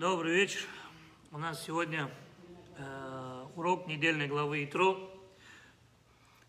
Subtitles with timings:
[0.00, 0.60] Добрый вечер.
[1.30, 2.10] У нас сегодня
[2.78, 4.98] э, урок недельной главы Итро.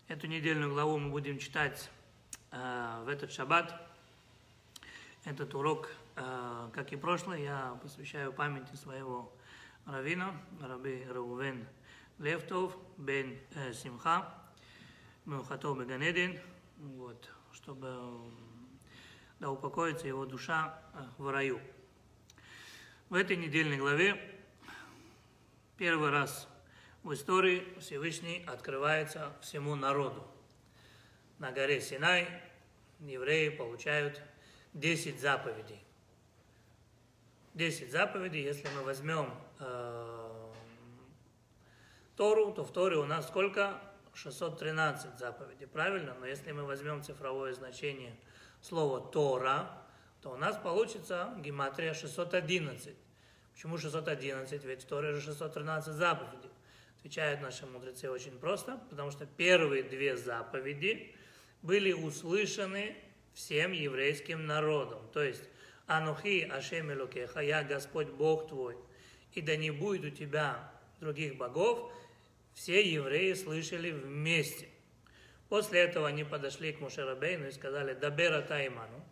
[0.08, 1.90] Эту недельную главу мы будем читать
[2.50, 3.78] э, в этот шаббат.
[5.26, 9.30] Этот урок, э, как и прошлый, я посвящаю памяти своего
[9.84, 11.68] равина, раби Раувен
[12.18, 14.32] Левтов, бен э, Симха,
[15.26, 16.40] Мухатов Беганедин,
[16.78, 17.98] вот, чтобы
[19.40, 21.60] да упокоится его душа э, в раю.
[23.12, 24.18] В этой недельной главе
[25.76, 26.48] первый раз
[27.02, 30.26] в истории Всевышний открывается всему народу.
[31.38, 32.26] На горе Синай
[33.00, 34.22] евреи получают
[34.72, 35.84] 10 заповедей.
[37.52, 39.28] 10 заповедей, если мы возьмем
[39.60, 40.52] э,
[42.16, 43.78] Тору, то в Торе у нас сколько?
[44.14, 46.16] 613 заповедей, правильно?
[46.18, 48.16] Но если мы возьмем цифровое значение
[48.62, 49.82] слова Тора,
[50.22, 53.01] то у нас получится гематрия 611.
[53.52, 54.64] Почему 611?
[54.64, 56.50] Ведь Торе же 613 заповедей.
[56.98, 61.14] Отвечают наши мудрецы очень просто, потому что первые две заповеди
[61.60, 62.96] были услышаны
[63.34, 65.00] всем еврейским народом.
[65.12, 65.42] То есть,
[65.86, 68.76] Анухи Ашем Элокеха, я Господь Бог твой,
[69.32, 71.92] и да не будет у тебя других богов,
[72.54, 74.68] все евреи слышали вместе.
[75.48, 79.04] После этого они подошли к Мушерабейну и сказали, Дабера Тайману,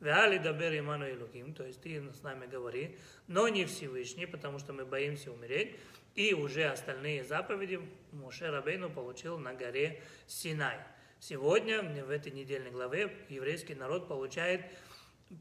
[0.00, 2.96] Веали Дабер Иману Илуким, то есть ты с нами говори,
[3.26, 5.76] но не Всевышний, потому что мы боимся умереть.
[6.14, 7.80] И уже остальные заповеди
[8.12, 10.78] Моше Рабейну получил на горе Синай.
[11.20, 14.62] Сегодня, в этой недельной главе, еврейский народ получает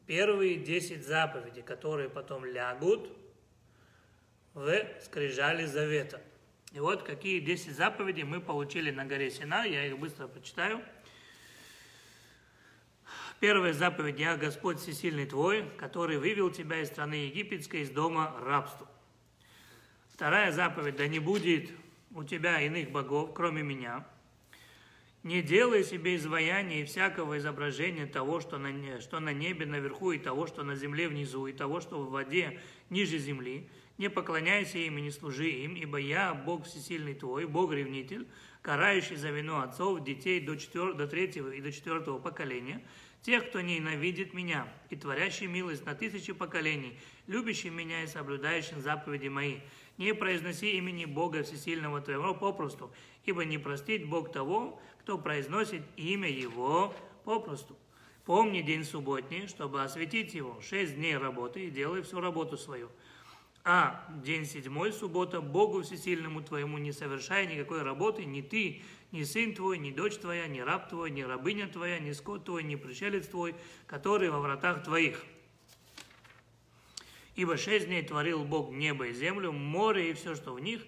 [0.06, 3.10] первые 10 заповедей, которые потом лягут
[4.54, 6.22] в скрижали завета.
[6.74, 10.82] И вот какие 10 заповедей мы получили на горе Синай, я их быстро прочитаю.
[13.40, 18.90] Первая заповедь «Я Господь Всесильный твой, который вывел тебя из страны египетской, из дома рабства».
[20.12, 21.70] Вторая заповедь «Да не будет
[22.16, 24.08] у тебя иных богов, кроме меня».
[25.22, 30.18] Не делай себе изваяния и всякого изображения того, что на, что на небе наверху, и
[30.18, 32.60] того, что на земле внизу, и того, что в воде
[32.90, 33.70] ниже земли.
[34.00, 38.28] Не поклоняйся им и не служи им, ибо я, Бог всесильный твой, Бог-ревнитель,
[38.64, 40.96] карающий за вину отцов, детей до, четвер...
[40.96, 42.82] до третьего и до четвертого поколения–
[43.28, 49.28] тех, кто ненавидит меня, и творящий милость на тысячи поколений, любящий меня и соблюдающий заповеди
[49.28, 49.58] мои.
[49.98, 52.90] Не произноси имени Бога Всесильного твоего попросту,
[53.26, 56.96] ибо не простит Бог того, кто произносит имя Его
[57.26, 57.76] попросту.
[58.24, 60.62] Помни день субботний, чтобы осветить его.
[60.62, 62.90] Шесть дней работы и делай всю работу свою.
[63.70, 69.54] А день седьмой, суббота, Богу Всесильному твоему не совершая никакой работы, ни ты, ни сын
[69.54, 73.28] твой, ни дочь твоя, ни раб твой, ни рабыня твоя, ни скот твой, ни пришелец
[73.28, 73.56] твой,
[73.86, 75.22] который во вратах твоих.
[77.36, 80.86] Ибо шесть дней творил Бог небо и землю, море и все, что в них,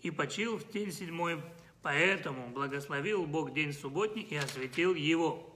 [0.00, 1.40] и почил в день седьмой,
[1.82, 5.54] поэтому благословил Бог день субботний и осветил его.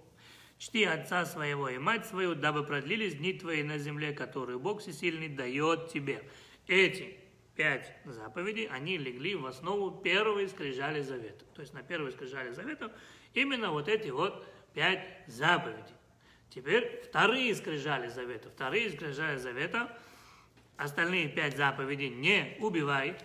[0.59, 5.27] Чти отца своего и мать свою, дабы продлились дни твои на земле, которые Бог всесильный
[5.27, 6.23] дает тебе.
[6.73, 7.19] Эти
[7.55, 11.45] пять заповедей, они легли в основу первой скрижали завета.
[11.55, 12.91] То есть на первой скрижали завета
[13.35, 15.95] именно вот эти вот пять заповедей.
[16.49, 18.49] Теперь вторые скрижали завета.
[18.49, 19.95] Вторые скрижали завета,
[20.79, 23.19] остальные пять заповедей не убивай,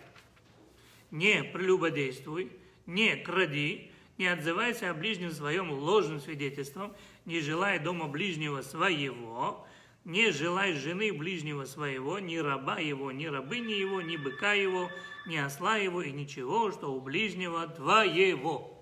[1.10, 2.52] не прелюбодействуй,
[2.86, 6.94] не кради, не отзывайся о ближнем своем ложным свидетельством,
[7.24, 9.66] не желай дома ближнего своего,
[10.08, 14.90] не желай жены ближнего своего, ни раба его, ни рабыни его, ни быка его,
[15.26, 18.82] ни осла его и ничего, что у ближнего твоего.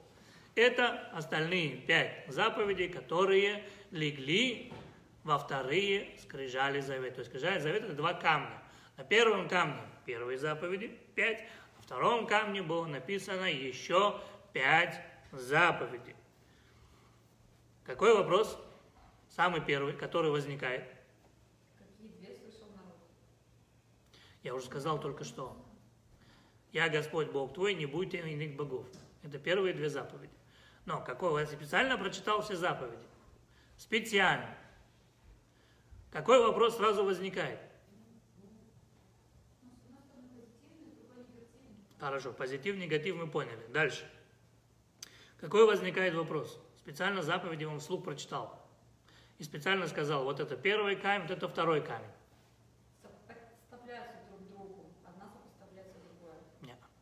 [0.54, 4.72] Это остальные пять заповедей, которые легли
[5.24, 7.16] во вторые скрижали завета.
[7.16, 8.62] То есть скрижали завета– это два камня.
[8.96, 11.42] На первом камне первые заповеди, пять,
[11.78, 14.22] на втором камне было написано еще
[14.54, 16.16] пять заповедей.
[17.84, 18.60] Какой вопрос?
[19.28, 20.95] Самый первый, который возникает.
[24.46, 25.58] Я уже сказал только что.
[26.72, 28.86] Я Господь Бог твой, не будьте иных богов.
[29.24, 30.32] Это первые две заповеди.
[30.86, 33.02] Но какой я специально прочитал все заповеди.
[33.76, 34.56] Специально.
[36.12, 37.60] Какой вопрос сразу возникает?
[42.00, 43.66] Хорошо, позитив, негатив мы поняли.
[43.70, 44.08] Дальше.
[45.40, 46.62] Какой возникает вопрос?
[46.78, 48.64] Специально заповеди вам вслух прочитал.
[49.40, 52.15] И специально сказал, вот это первый камень, вот это второй камень.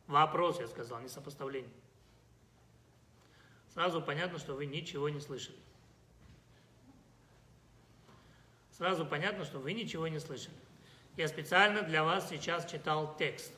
[0.06, 1.70] Вопрос, я сказал, не сопоставление.
[3.72, 5.58] Сразу понятно, что вы ничего не слышали.
[8.70, 10.56] Сразу понятно, что вы ничего не слышали.
[11.16, 13.52] Я специально для вас сейчас читал текст.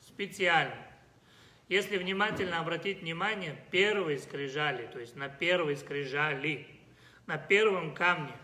[0.00, 0.76] Специально.
[1.68, 6.66] Если внимательно обратить внимание, первые скрижали, то есть на первой скрижали,
[7.26, 8.36] на первом камне.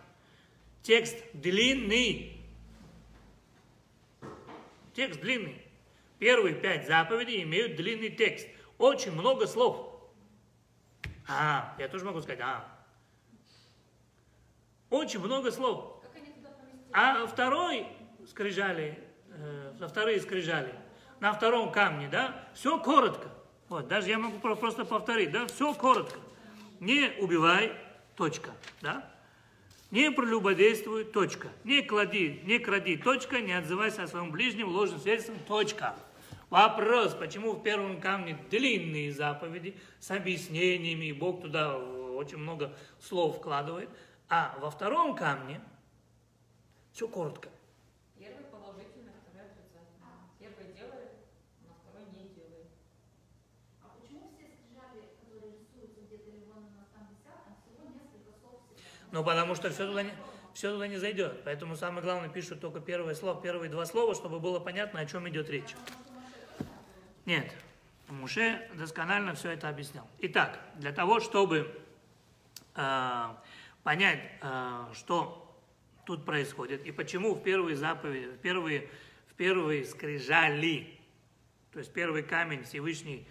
[0.82, 2.40] Текст длинный.
[4.92, 5.61] Текст длинный.
[6.22, 8.46] Первые пять заповедей имеют длинный текст.
[8.78, 10.08] Очень много слов.
[11.28, 12.64] А, я тоже могу сказать, а.
[14.88, 16.00] Очень много слов.
[16.92, 17.88] А второй
[18.28, 20.72] скрижали, э, вторые скрижали,
[21.18, 23.26] на втором камне, да, все коротко.
[23.68, 26.20] Вот, даже я могу просто повторить, да, все коротко.
[26.78, 27.72] Не убивай,
[28.14, 29.10] точка, да.
[29.90, 31.48] Не прелюбодействуй, точка.
[31.64, 33.40] Не клади, не кради, точка.
[33.40, 35.96] Не отзывайся о своем ближнем ложным свидетельством, точка.
[36.52, 43.38] Вопрос, почему в первом камне длинные заповеди с объяснениями, и Бог туда очень много слов
[43.38, 43.88] вкладывает,
[44.28, 45.62] а во втором камне
[46.92, 47.48] все коротко.
[48.18, 50.12] Первый положительный, второй отрицательный.
[50.38, 51.12] Первый делает,
[51.66, 52.68] но второй не делает.
[53.80, 57.88] А почему все скрижали, которые рисуются где-то или вон у нас там висят, там всего
[57.88, 59.08] несколько слов всегда?
[59.10, 60.12] Ну, потому что все туда не,
[60.52, 61.44] все туда не зайдет.
[61.44, 65.26] Поэтому самое главное пишут только первое слово, первые два слова, чтобы было понятно, о чем
[65.30, 65.74] идет речь.
[67.24, 67.54] Нет,
[68.08, 70.06] Муше досконально все это объяснял.
[70.18, 71.72] Итак, для того, чтобы
[72.74, 73.24] э,
[73.82, 75.56] понять, э, что
[76.04, 78.88] тут происходит и почему в первые заповеди, в первые,
[79.28, 80.98] в первые скрижали,
[81.72, 83.26] то есть первый камень Всевышний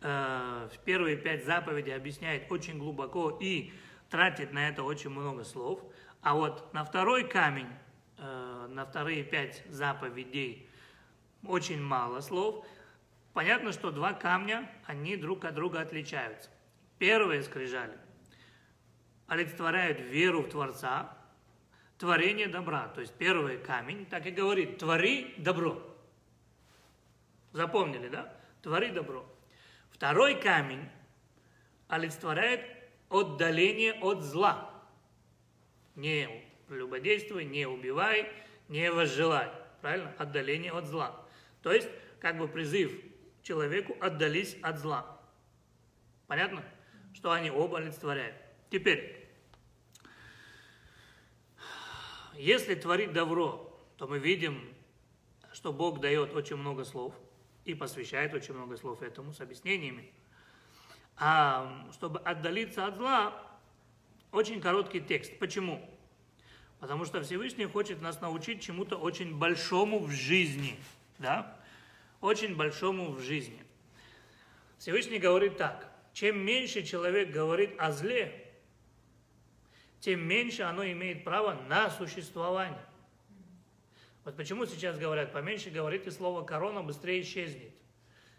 [0.00, 3.72] э, в первые пять заповедей объясняет очень глубоко и
[4.08, 5.80] тратит на это очень много слов,
[6.22, 7.68] а вот на второй камень,
[8.18, 10.66] э, на вторые пять заповедей
[11.46, 12.64] очень мало слов.
[13.34, 16.48] Понятно, что два камня, они друг от друга отличаются.
[16.98, 17.98] Первые скрижали
[19.26, 21.16] олицетворяют веру в Творца,
[21.98, 22.88] творение добра.
[22.88, 25.80] То есть первый камень так и говорит, твори добро.
[27.52, 28.34] Запомнили, да?
[28.62, 29.26] Твори добро.
[29.90, 30.88] Второй камень
[31.88, 32.60] олицетворяет
[33.08, 34.70] отдаление от зла.
[35.94, 36.28] Не
[36.68, 38.28] прелюбодействуй, не убивай,
[38.68, 39.50] не возжелай.
[39.80, 40.12] Правильно?
[40.18, 41.24] Отдаление от зла.
[41.62, 41.88] То есть,
[42.20, 42.92] как бы призыв
[43.44, 45.20] человеку отдались от зла.
[46.26, 46.64] Понятно?
[47.14, 48.34] Что они оба олицетворяют.
[48.70, 49.28] Теперь,
[52.34, 54.74] если творить добро, то мы видим,
[55.52, 57.14] что Бог дает очень много слов
[57.64, 60.10] и посвящает очень много слов этому с объяснениями.
[61.16, 63.40] А чтобы отдалиться от зла,
[64.32, 65.38] очень короткий текст.
[65.38, 65.88] Почему?
[66.80, 70.76] Потому что Всевышний хочет нас научить чему-то очень большому в жизни.
[71.18, 71.56] Да?
[72.24, 73.62] Очень большому в жизни.
[74.78, 75.92] Всевышний говорит так.
[76.14, 78.50] Чем меньше человек говорит о зле,
[80.00, 82.80] тем меньше оно имеет право на существование.
[84.24, 87.74] Вот почему сейчас говорят, поменьше говорите слово корона, быстрее исчезнет.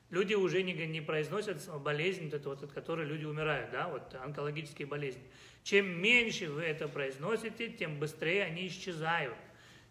[0.10, 4.88] Люди уже не, не произносят болезнь, вот, вот, от которой люди умирают, да, вот онкологические
[4.88, 5.22] болезни.
[5.62, 9.38] Чем меньше вы это произносите, тем быстрее они исчезают.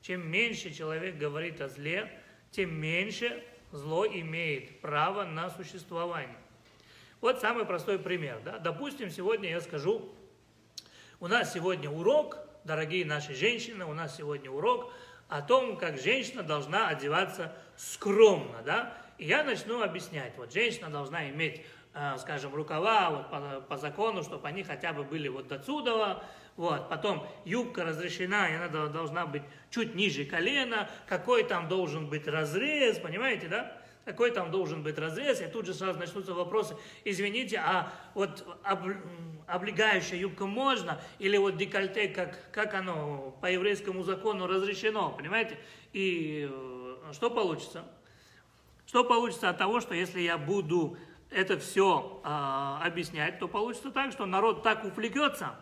[0.02, 2.11] Чем меньше человек говорит о зле,
[2.50, 3.41] тем меньше
[3.74, 6.38] зло имеет право на существование.
[7.20, 8.40] Вот самый простой пример.
[8.44, 8.58] Да?
[8.58, 10.14] Допустим, сегодня я скажу,
[11.20, 14.92] у нас сегодня урок, дорогие наши женщины, у нас сегодня урок
[15.28, 21.28] о том, как женщина должна одеваться скромно, да, и я начну объяснять, вот женщина должна
[21.31, 21.64] иметь,
[21.94, 26.22] э, скажем, рукава вот по, по закону, чтобы они хотя бы были вот до сюда,
[26.56, 32.29] вот, потом юбка разрешена, и она должна быть чуть ниже колена, какой там должен быть
[32.29, 33.77] разрез, понимаете, да?
[34.05, 38.87] какой там должен быть разрез, и тут же сразу начнутся вопросы, извините, а вот об,
[39.46, 45.58] облегающая юбка можно, или вот декольте, как, как оно по еврейскому закону разрешено, понимаете?
[45.93, 47.84] И э, что получится?
[48.87, 50.99] Что получится от того, что если я буду
[51.31, 55.56] это все э, объяснять, то получится так, что народ так увлекется,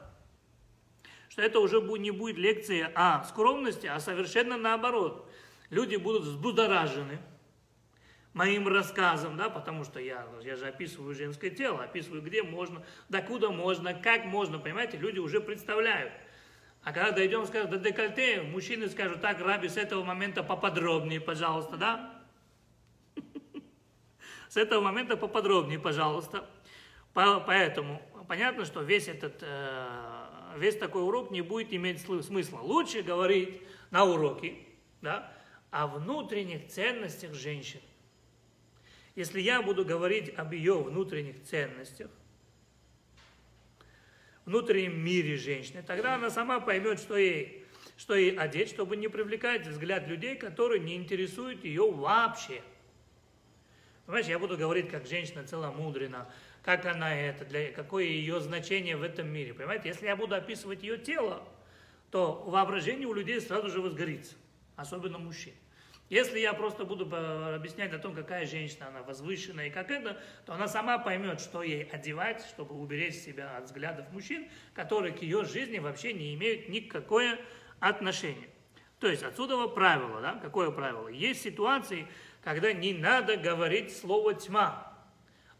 [1.33, 5.31] что это уже не будет лекция о скромности, а совершенно наоборот.
[5.71, 7.19] Люди будут взбудоражены,
[8.35, 13.49] моим рассказом, да, потому что я, я же описываю женское тело, описываю, где можно, докуда
[13.49, 16.13] можно, как можно, понимаете, люди уже представляют.
[16.83, 21.79] А когда дойдем, скажем, до декольте, мужчины скажут, так, Раби, с этого момента поподробнее, пожалуйста,
[21.79, 22.23] да?
[24.51, 26.47] С этого момента поподробнее, пожалуйста.
[27.15, 30.22] Поэтому понятно, что весь этот, э,
[30.57, 32.59] весь такой урок не будет иметь смысла.
[32.59, 34.57] Лучше говорить на уроке,
[35.01, 35.33] да,
[35.71, 37.81] о внутренних ценностях женщин.
[39.15, 42.11] Если я буду говорить об ее внутренних ценностях,
[44.45, 47.65] внутреннем мире женщины, тогда она сама поймет, что ей,
[47.97, 52.63] что ей одеть, чтобы не привлекать взгляд людей, которые не интересуют ее вообще.
[54.07, 56.29] Понимаешь, я буду говорить, как женщина целомудрена,
[56.63, 59.53] как она это, для, какое ее значение в этом мире.
[59.53, 61.43] Понимаете, если я буду описывать ее тело,
[62.11, 64.35] то воображение у людей сразу же возгорится,
[64.77, 65.55] особенно мужчин.
[66.09, 70.53] Если я просто буду объяснять о том, какая женщина она возвышенная и как это, то
[70.53, 75.45] она сама поймет, что ей одевать, чтобы уберечь себя от взглядов мужчин, которые к ее
[75.45, 77.39] жизни вообще не имеют никакое
[77.81, 78.49] отношения.
[79.01, 80.35] То есть отсюда правило, да?
[80.35, 81.09] Какое правило?
[81.09, 82.07] Есть ситуации,
[82.45, 84.92] когда не надо говорить слово тьма,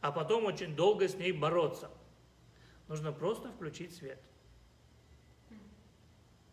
[0.03, 1.91] а потом очень долго с ней бороться.
[2.89, 4.21] Нужно просто включить свет.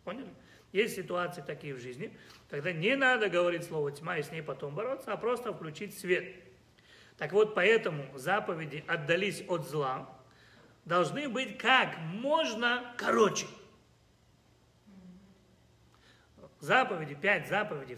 [0.06, 0.30] Поняли?
[0.72, 2.16] Есть ситуации такие в жизни,
[2.48, 6.36] когда не надо говорить слово тьма и с ней потом бороться, а просто включить свет.
[7.18, 10.08] Так вот, поэтому заповеди «отдались от зла»
[10.86, 13.48] должны быть как можно короче.
[16.60, 17.98] Заповеди, пять заповедей,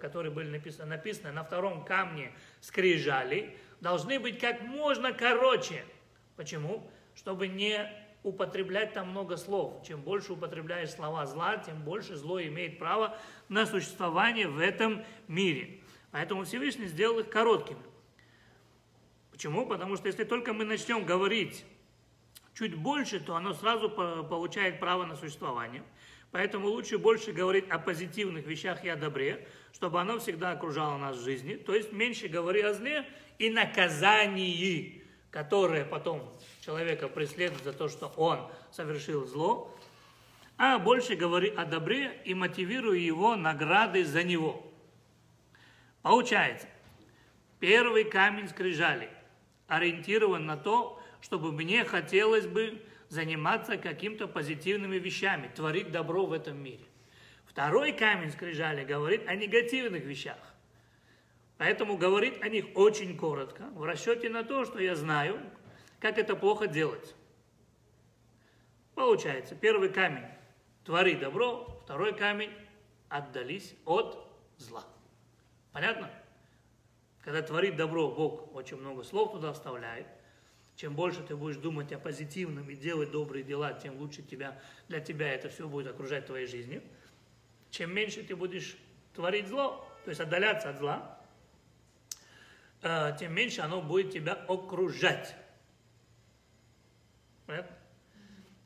[0.00, 5.84] которые были написаны, написаны на втором камне скрижали, должны быть как можно короче.
[6.36, 6.88] Почему?
[7.14, 7.90] Чтобы не
[8.22, 9.82] употреблять там много слов.
[9.86, 13.18] Чем больше употребляешь слова зла, тем больше зло имеет право
[13.48, 15.80] на существование в этом мире.
[16.10, 17.80] Поэтому Всевышний сделал их короткими.
[19.30, 19.66] Почему?
[19.66, 21.64] Потому что если только мы начнем говорить
[22.54, 25.82] чуть больше, то оно сразу получает право на существование.
[26.32, 31.16] Поэтому лучше больше говорить о позитивных вещах и о добре, чтобы оно всегда окружало нас
[31.16, 31.54] в жизни.
[31.54, 33.04] То есть меньше говори о зле
[33.38, 36.32] и наказании, которое потом
[36.64, 39.76] человека преследует за то, что он совершил зло,
[40.56, 44.64] а больше говори о добре и мотивируй его наградой за него.
[46.02, 46.68] Получается,
[47.58, 49.10] первый камень скрижали
[49.66, 56.62] ориентирован на то, чтобы мне хотелось бы заниматься какими-то позитивными вещами, творить добро в этом
[56.62, 56.84] мире.
[57.44, 60.38] Второй камень скрижали говорит о негативных вещах.
[61.58, 65.40] Поэтому говорит о них очень коротко, в расчете на то, что я знаю,
[65.98, 67.14] как это плохо делать.
[68.94, 70.24] Получается, первый камень–
[70.84, 72.52] твори добро, второй камень–
[73.08, 74.24] отдались от
[74.56, 74.84] зла.
[75.72, 76.08] Понятно?
[77.22, 80.06] Когда творит добро, Бог очень много слов туда вставляет.
[80.80, 84.58] Чем больше ты будешь думать о позитивном и делать добрые дела, тем лучше тебя,
[84.88, 86.82] для тебя это все будет окружать твоей жизнью.
[87.70, 88.78] Чем меньше ты будешь
[89.12, 91.20] творить зло, то есть отдаляться от зла,
[92.80, 95.36] э, тем меньше оно будет тебя окружать.
[97.44, 97.76] Понятно?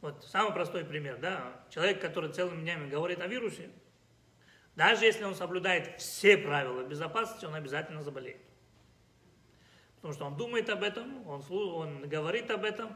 [0.00, 3.70] Вот самый простой пример, да, человек, который целыми днями говорит о вирусе,
[4.76, 8.43] даже если он соблюдает все правила безопасности, он обязательно заболеет.
[10.04, 12.94] Потому что он думает об этом, он, он говорит об этом,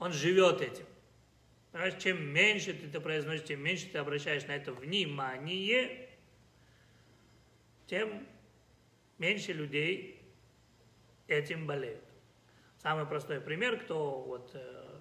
[0.00, 0.86] он живет этим.
[1.70, 6.08] Понимаешь, чем меньше ты это произносишь, тем меньше ты обращаешь на это внимание,
[7.86, 8.26] тем
[9.18, 10.20] меньше людей
[11.28, 12.02] этим болеют.
[12.82, 15.00] Самый простой пример, кто вот э,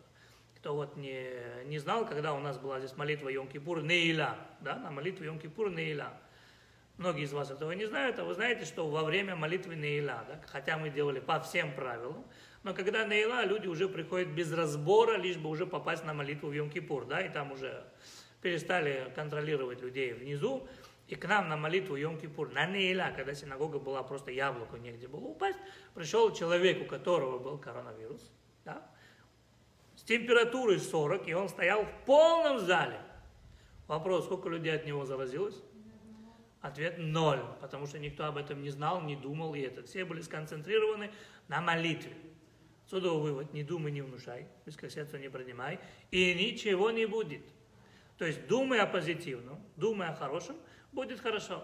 [0.57, 4.91] кто вот не, не знал, когда у нас была здесь молитва Йом-Кипур Нейла, да, на
[4.91, 6.21] молитве Йом-Кипур Нейла.
[6.97, 10.41] Многие из вас этого не знают, а вы знаете, что во время молитвы Нейла, да,
[10.47, 12.25] хотя мы делали по всем правилам,
[12.63, 16.53] но когда Нейла, люди уже приходят без разбора, лишь бы уже попасть на молитву в
[16.53, 17.85] Йом-Кипур, да, и там уже
[18.41, 20.67] перестали контролировать людей внизу,
[21.07, 25.25] и к нам на молитву Йом-Кипур, на Нейла, когда синагога была просто яблоко, негде было
[25.25, 25.59] упасть,
[25.93, 28.31] пришел человек, у которого был коронавирус,
[28.65, 28.89] да,
[30.07, 32.99] температурой 40, и он стоял в полном зале.
[33.87, 35.61] Вопрос, сколько людей от него заразилось?
[36.67, 39.83] Ответ– ноль, потому что никто об этом не знал, не думал, и это.
[39.83, 41.11] Все были сконцентрированы
[41.47, 42.13] на молитве.
[42.83, 45.79] Отсюда вывод– не думай, не внушай, близко сердца не принимай,
[46.11, 47.41] и ничего не будет.
[48.17, 50.57] То есть думай о позитивном, думай о хорошем,
[50.91, 51.63] будет хорошо.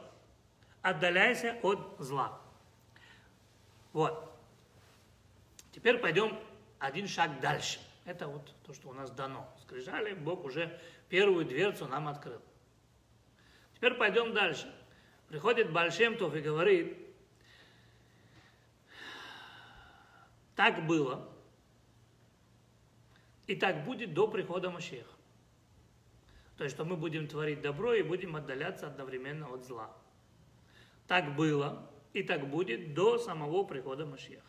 [0.82, 2.40] Отдаляйся от зла.
[3.92, 4.34] Вот.
[5.74, 6.40] Теперь пойдем
[6.80, 9.54] один шаг дальше– это вот то, что у нас дано.
[9.64, 10.80] Скрижали, Бог уже
[11.10, 12.42] первую дверцу нам открыл.
[13.76, 14.74] Теперь пойдем дальше.
[15.34, 16.96] Приходит Большемтов и говорит,
[20.56, 21.28] так было,
[23.48, 25.10] и так будет до прихода Машеха.
[26.56, 29.98] То есть, что мы будем творить добро и будем отдаляться одновременно от зла.
[31.08, 34.46] Так было, и так будет до самого прихода Машеха.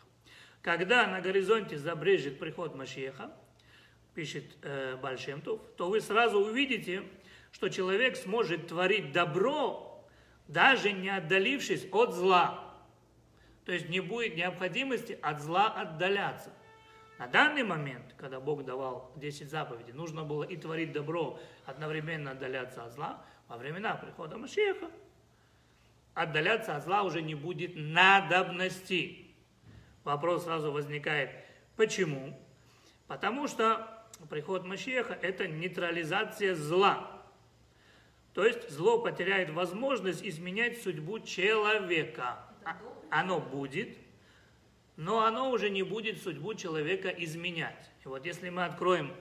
[0.61, 3.35] Когда на горизонте забрежет приход Машеха,
[4.13, 7.01] пишет э, Бальшемтов, то вы сразу увидите,
[7.51, 9.84] что человек сможет творить добро,
[10.47, 12.73] даже не отдалившись от зла.
[13.65, 16.51] То есть не будет необходимости от зла отдаляться.
[17.17, 22.83] На данный момент, когда Бог давал 10 заповедей, нужно было и творить добро, одновременно отдаляться
[22.83, 23.25] от зла.
[23.47, 24.89] во времена прихода Машеха
[26.13, 29.27] отдаляться от зла уже не будет надобности.
[30.03, 31.31] Вопрос сразу возникает,
[31.75, 32.39] почему?
[33.07, 37.14] Потому что приход Машеха– это нейтрализация зла.
[38.35, 42.37] То есть зло потеряет возможность изменять судьбу человека.
[42.65, 42.77] А-
[43.09, 43.97] Оно будет,
[44.97, 47.89] но оно уже не будет судьбу человека изменять.
[48.03, 49.13] И вот если мы откроем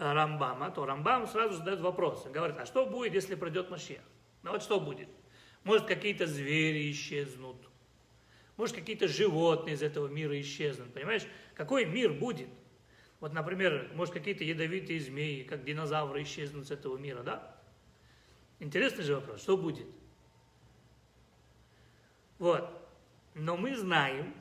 [0.00, 2.26] э, Рамбама, то Рамбам сразу задает вопрос.
[2.26, 4.00] Он говорит, а что будет, если придет Машех?
[4.42, 5.08] Ну вот что будет?
[5.62, 7.56] Может, какие-то звери исчезнут.
[8.56, 10.92] Может, какие-то животные из этого мира исчезнут.
[10.92, 11.22] Понимаешь?
[11.54, 12.48] Какой мир будет?
[13.20, 17.59] Вот, например, может, какие-то ядовитые змеи, как динозавры, исчезнут с этого мира, да?
[18.60, 19.42] Интересный же вопрос.
[19.42, 19.86] Что будет?
[22.38, 22.70] Вот.
[23.34, 24.34] Но мы знаем,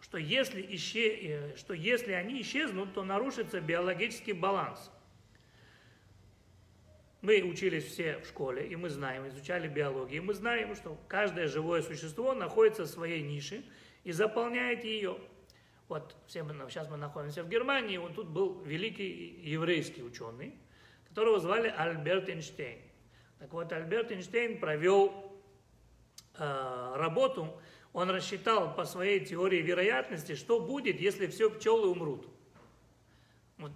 [0.00, 1.52] что если, исче...
[1.52, 4.90] э, что если они исчезнут, то нарушится биологический баланс.
[7.22, 11.48] Мы учились все в школе, и мы знаем, изучали биологию, и мы знаем, что каждое
[11.48, 13.62] живое существо находится в своей нише
[14.04, 15.18] и заполняет ее.
[15.88, 20.54] Вот все мы, сейчас мы находимся в Германии, вот тут был великий еврейский ученый,
[21.08, 22.78] которого звали Альберт Эйнштейн.
[23.40, 25.32] Так вот, Альберт Эйнштейн провел
[26.36, 27.58] э, работу,
[27.94, 32.28] он рассчитал по своей теории вероятности, что будет, если все пчелы умрут.
[33.56, 33.72] Вот,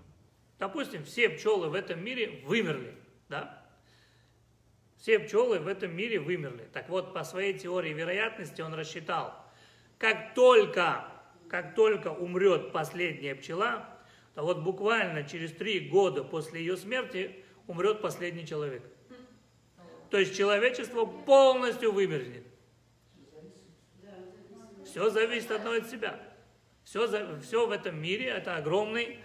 [0.58, 2.94] допустим, все пчелы в этом мире вымерли,
[3.30, 3.66] да?
[4.98, 6.68] Все пчелы в этом мире вымерли.
[6.70, 9.34] Так вот, по своей теории вероятности он рассчитал,
[9.96, 11.08] как только,
[11.48, 13.88] как только умрет последняя пчела,
[14.34, 18.82] то вот буквально через три года после ее смерти умрет последний человек.
[20.14, 22.46] То есть человечество полностью вымерзнет.
[24.84, 26.20] Все зависит одно от себя.
[26.84, 29.18] Все, все в этом мире это огромный,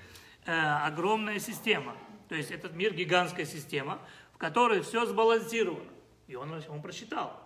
[0.48, 1.96] э, огромная система.
[2.28, 4.04] То есть этот мир гигантская система,
[4.34, 5.92] в которой все сбалансировано.
[6.26, 7.40] И он, он просчитал.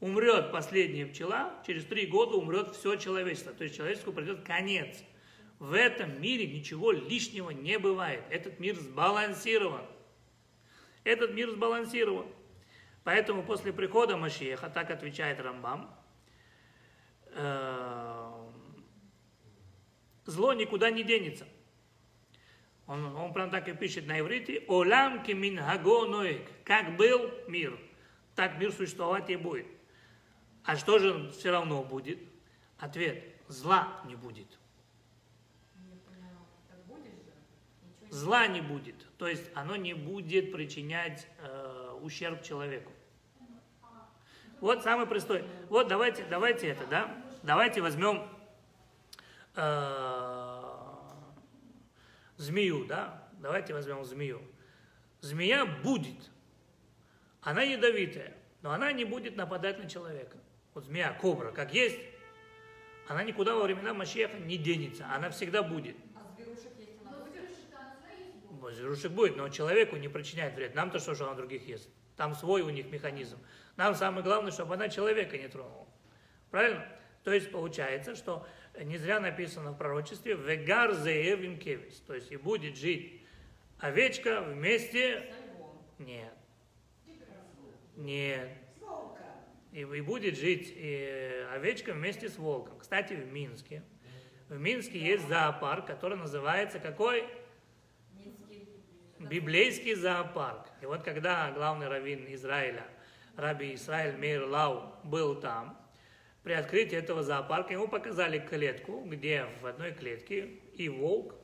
[0.00, 3.54] Умрет последняя пчела, через три года умрет все человечество.
[3.54, 5.02] То есть человечеству придет конец.
[5.58, 8.22] В этом мире ничего лишнего не бывает.
[8.28, 9.86] Этот мир сбалансирован.
[11.04, 12.26] Этот мир сбалансирован.
[13.06, 15.96] Поэтому после прихода Машеха, так отвечает Рамбам,
[17.26, 18.32] э,
[20.24, 21.46] зло никуда не денется.
[22.88, 26.50] Он, он прям так и пишет на иврите, «Олам кемин хаго ноек».
[26.64, 27.78] Как был мир,
[28.34, 29.68] так мир существовать и будет.
[30.64, 32.18] А что же все равно будет?
[32.76, 34.48] Ответ, зла не будет.
[38.10, 38.96] Зла не будет.
[39.16, 41.65] То есть оно не будет причинять э,
[42.02, 42.92] ущерб человеку.
[44.60, 45.44] Вот самый простой.
[45.68, 47.14] Вот давайте, давайте это, да?
[47.42, 48.26] Давайте возьмем
[49.54, 50.62] э,
[52.36, 53.28] змею, да?
[53.34, 54.40] Давайте возьмем змею.
[55.20, 56.30] Змея будет.
[57.42, 60.36] Она ядовитая, но она не будет нападать на человека.
[60.74, 61.98] Вот змея, кобра, как есть,
[63.08, 65.06] она никуда во времена Машеха не денется.
[65.12, 65.96] Она всегда будет.
[66.14, 67.32] А зверушек есть она Но будет?
[67.34, 69.36] зверушек-то она есть будет.
[69.36, 70.74] Но человеку не причиняет вред.
[70.74, 71.88] Нам-то что, что она других ест?
[72.16, 73.38] Там свой у них механизм.
[73.76, 75.86] Нам самое главное, чтобы она человека не тронула.
[76.50, 76.86] Правильно?
[77.24, 78.46] То есть получается, что
[78.80, 83.20] не зря написано в пророчестве «Вегар зеевим кевис», то есть и будет жить
[83.80, 85.32] овечка вместе...
[85.98, 86.32] Нет.
[87.96, 88.48] Нет.
[89.72, 92.78] И, и будет жить и овечка вместе с волком.
[92.78, 93.82] Кстати, в Минске.
[94.48, 97.26] В Минске есть зоопарк, который называется какой?
[99.18, 100.66] Библейский зоопарк.
[100.82, 102.86] И вот когда главный раввин Израиля,
[103.36, 105.78] раби Исраиль Мейр Лау, был там,
[106.42, 111.34] при открытии этого зоопарка ему показали клетку, где в одной клетке и волк,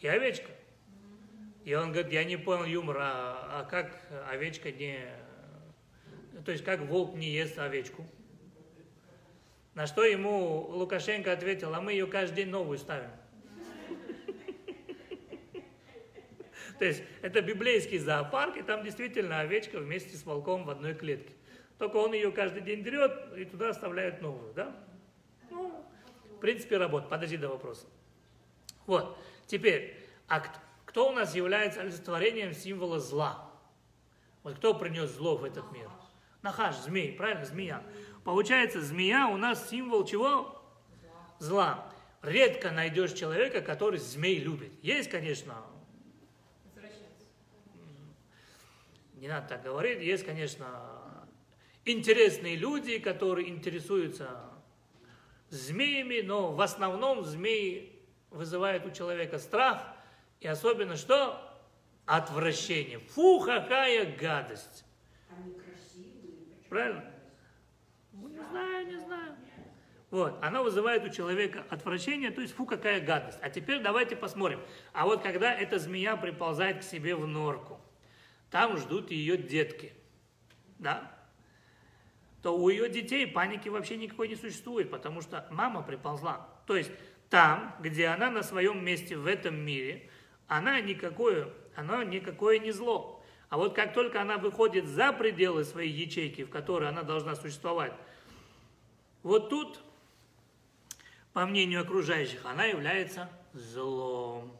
[0.00, 0.50] и овечка.
[1.64, 3.94] И он говорит, я не понял юмора, а, а как
[4.30, 5.00] овечка не...
[6.44, 8.06] То есть как волк не ест овечку?
[9.74, 13.10] На что ему Лукашенко ответил, а мы ее каждый день новую ставим.
[16.78, 21.34] То есть это библейский зоопарк, и там действительно овечка вместе с волком в одной клетке.
[21.78, 24.76] Только он ее каждый день дерет, и туда оставляют новую, да?
[25.50, 25.84] Ну,
[26.36, 27.10] в принципе, работает.
[27.10, 27.86] Подожди до вопроса.
[28.86, 29.96] Вот, теперь,
[30.28, 30.42] а
[30.84, 33.50] кто у нас является олицетворением символа зла?
[34.42, 35.88] Вот кто принес зло в этот мир?
[36.42, 37.82] Нахаш, змей, правильно, змея.
[38.24, 40.62] Получается, змея у нас символ чего?
[41.38, 41.92] Зла.
[42.22, 44.72] Редко найдешь человека, который змей любит.
[44.82, 45.56] Есть, конечно,
[49.18, 51.28] не надо так говорить, есть, конечно,
[51.84, 54.40] интересные люди, которые интересуются
[55.50, 58.00] змеями, но в основном змеи
[58.30, 59.82] вызывают у человека страх
[60.40, 61.44] и особенно что?
[62.06, 63.00] Отвращение.
[63.00, 64.84] Фу, какая гадость.
[65.30, 66.46] Они красивые.
[66.68, 67.04] Правильно?
[68.12, 69.36] Ну, не знаю, не знаю.
[70.10, 73.38] Вот, она вызывает у человека отвращение, то есть фу, какая гадость.
[73.42, 74.60] А теперь давайте посмотрим.
[74.94, 77.77] А вот когда эта змея приползает к себе в норку,
[78.50, 79.92] там ждут ее детки,
[80.78, 81.14] да,
[82.42, 86.48] то у ее детей паники вообще никакой не существует, потому что мама приползла.
[86.66, 86.90] То есть
[87.30, 90.08] там, где она на своем месте в этом мире,
[90.46, 93.22] она никакое, она никакое не зло.
[93.48, 97.92] А вот как только она выходит за пределы своей ячейки, в которой она должна существовать,
[99.22, 99.80] вот тут,
[101.32, 104.57] по мнению окружающих, она является злом.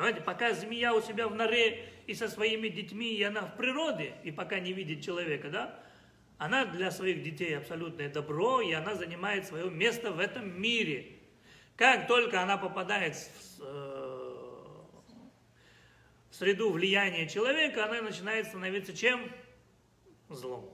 [0.00, 4.14] Понимаете, пока змея у себя в норе и со своими детьми, и она в природе,
[4.24, 5.78] и пока не видит человека, да,
[6.38, 11.18] она для своих детей абсолютное добро, и она занимает свое место в этом мире.
[11.76, 13.64] Как только она попадает в, э,
[16.30, 19.30] в среду влияния человека, она начинает становиться чем?
[20.30, 20.72] Злом.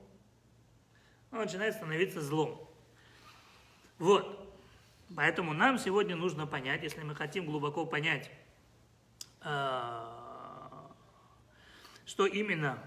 [1.33, 2.71] Она начинает становиться злом.
[3.99, 4.57] Вот.
[5.17, 8.31] Поэтому нам сегодня нужно понять, если мы хотим глубоко понять,
[12.05, 12.79] что именно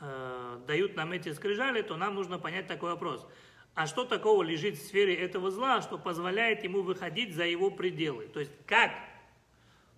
[0.00, 3.26] э, дают нам эти скрижали, то нам нужно понять такой вопрос.
[3.74, 8.26] А что такого лежит в сфере этого зла, что позволяет ему выходить за его пределы?
[8.28, 8.92] То есть как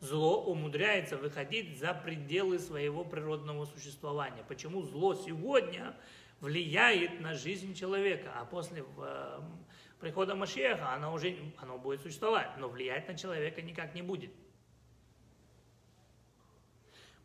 [0.00, 4.44] зло умудряется выходить за пределы своего природного существования?
[4.48, 5.94] Почему зло сегодня
[6.40, 8.85] влияет на жизнь человека, а после
[10.00, 14.31] прихода Машеха оно уже оно будет существовать, но влиять на человека никак не будет.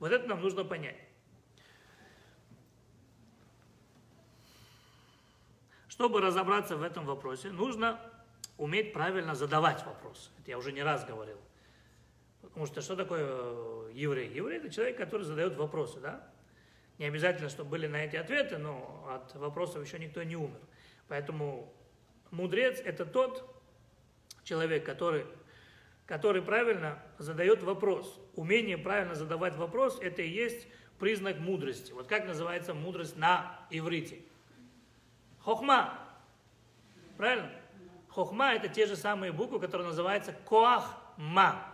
[0.03, 0.97] Вот это нам нужно понять.
[5.87, 8.01] Чтобы разобраться в этом вопросе, нужно
[8.57, 10.29] уметь правильно задавать вопрос.
[10.39, 11.37] Это я уже не раз говорил.
[12.41, 14.27] Потому что что такое э, еврей?
[14.27, 16.29] Еврей– это человек, который задает вопросы, да?
[16.97, 20.59] Не обязательно, чтобы были на эти ответы, но от вопросов еще никто не умер.
[21.07, 21.73] Поэтому
[22.29, 23.49] мудрец– это тот
[24.43, 25.25] человек, который,
[26.05, 28.19] который правильно задает вопрос.
[28.35, 30.67] Умение правильно задавать вопрос– это и есть
[30.99, 31.91] признак мудрости.
[31.91, 34.21] Вот как называется мудрость на иврите?
[35.39, 35.99] Хохма.
[37.17, 37.51] Правильно?
[38.09, 41.65] Хохма– это те же самые буквы, которые называются коахма.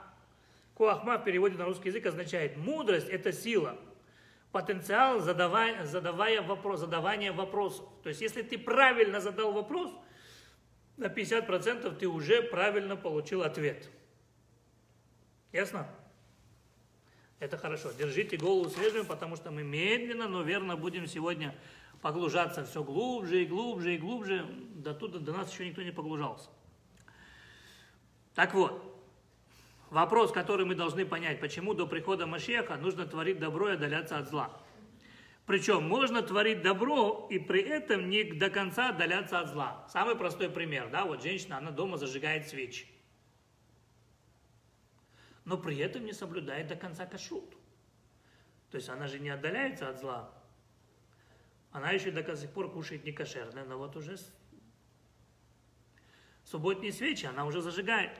[0.75, 3.77] Коахма в переводе на русский язык означает мудрость– это сила–
[4.51, 7.87] потенциал задавая, задавая вопрос, задавания вопросов.
[8.03, 9.91] То есть, если ты правильно задал вопрос,
[10.97, 13.89] на 50% ты уже правильно получил ответ.
[15.51, 15.87] Ясно?
[17.39, 17.91] Это хорошо.
[17.97, 21.55] Держите голову свежим, потому что мы медленно, но верно будем сегодня
[22.01, 24.45] погружаться все глубже и глубже и глубже.
[24.75, 26.49] До туда до нас еще никто не погружался.
[28.35, 28.89] Так вот,
[29.89, 34.29] Вопрос, который мы должны понять, почему до прихода Машеха нужно творить добро и отдаляться от
[34.29, 34.51] зла.
[35.47, 39.87] Причем можно творить добро и при этом не до конца отдаляться от зла.
[39.91, 42.85] Самый простой пример, да, вот женщина, она дома зажигает свечи.
[45.49, 47.57] Но при этом не соблюдает до конца кашрут.
[48.69, 50.31] То есть она же не отдаляется от зла.
[51.71, 54.17] Она еще до сих пор кушает не кошерное, но вот уже
[56.43, 58.11] субботние свечи она уже зажигает.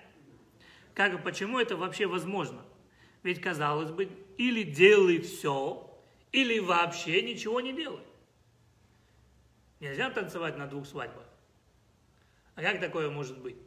[0.96, 2.66] Как, почему это вообще возможно?
[3.22, 4.06] Ведь, казалось бы,
[4.40, 5.88] или делай все,
[6.32, 8.08] или вообще ничего не делай.
[9.80, 11.28] Нельзя танцевать на двух свадьбах.
[12.56, 13.58] А как такое может быть?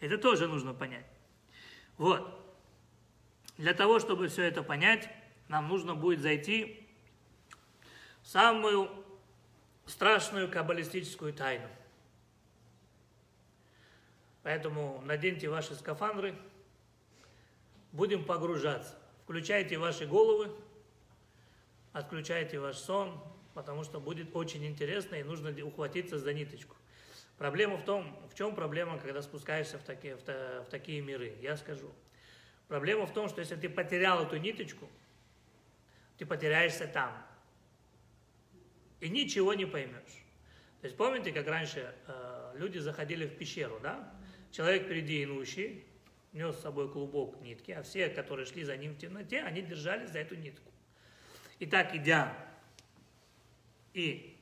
[0.00, 1.06] Это тоже нужно понять.
[1.98, 2.37] Вот.
[3.58, 5.10] Для того, чтобы все это понять,
[5.48, 6.86] нам нужно будет зайти
[8.22, 8.88] в самую
[9.84, 11.68] страшную каббалистическую тайну.
[14.44, 16.36] Поэтому наденьте ваши скафандры,
[17.92, 18.96] будем погружаться.
[19.24, 20.50] Включайте ваши головы,
[21.92, 23.20] отключайте ваш сон,
[23.54, 26.76] потому что будет очень интересно и нужно ухватиться за ниточку.
[27.38, 31.56] Проблема в том, в чем проблема, когда спускаешься в такие, в, в такие миры, я
[31.56, 31.90] скажу.
[32.68, 34.88] Проблема в том, что если ты потерял эту ниточку,
[36.18, 37.12] ты потеряешься там.
[39.00, 40.24] И ничего не поймешь.
[40.80, 44.12] То есть помните, как раньше э, люди заходили в пещеру, да?
[44.52, 45.84] Человек впереди идущий,
[46.32, 50.10] нес с собой клубок нитки, а все, которые шли за ним в темноте, они держались
[50.10, 50.70] за эту нитку.
[51.58, 52.36] И так, идя
[53.94, 54.36] и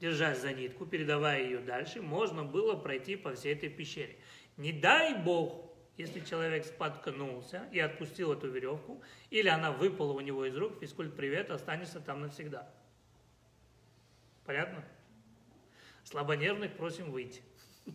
[0.00, 4.16] держась за нитку, передавая ее дальше, можно было пройти по всей этой пещере.
[4.56, 5.67] Не дай Бог,
[5.98, 11.14] если человек споткнулся и отпустил эту веревку, или она выпала у него из рук, физкульт
[11.16, 12.70] привет, останешься там навсегда.
[14.46, 14.84] Понятно?
[16.04, 17.42] Слабонервных просим выйти.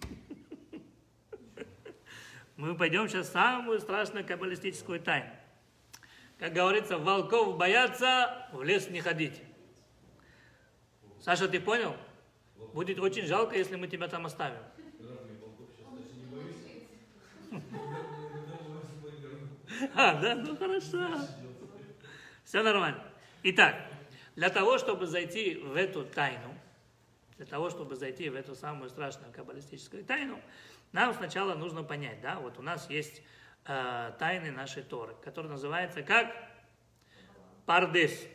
[2.57, 5.31] Мы пойдем сейчас в самую страшную каббалистическую тайну.
[6.37, 9.41] Как говорится, волков бояться, в лес не ходить.
[11.21, 11.95] Саша, ты понял?
[12.73, 14.59] Будет очень жалко, если мы тебя там оставим.
[19.95, 20.35] А, да?
[20.35, 21.09] Ну хорошо.
[22.43, 23.03] Все нормально.
[23.43, 23.75] Итак,
[24.35, 26.55] для того, чтобы зайти в эту тайну,
[27.37, 30.39] для того, чтобы зайти в эту самую страшную каббалистическую тайну,
[30.91, 33.21] нам сначала нужно понять, да, вот у нас есть
[33.65, 36.33] э, тайны нашей Торы, которые называются как
[37.65, 38.27] Пардес.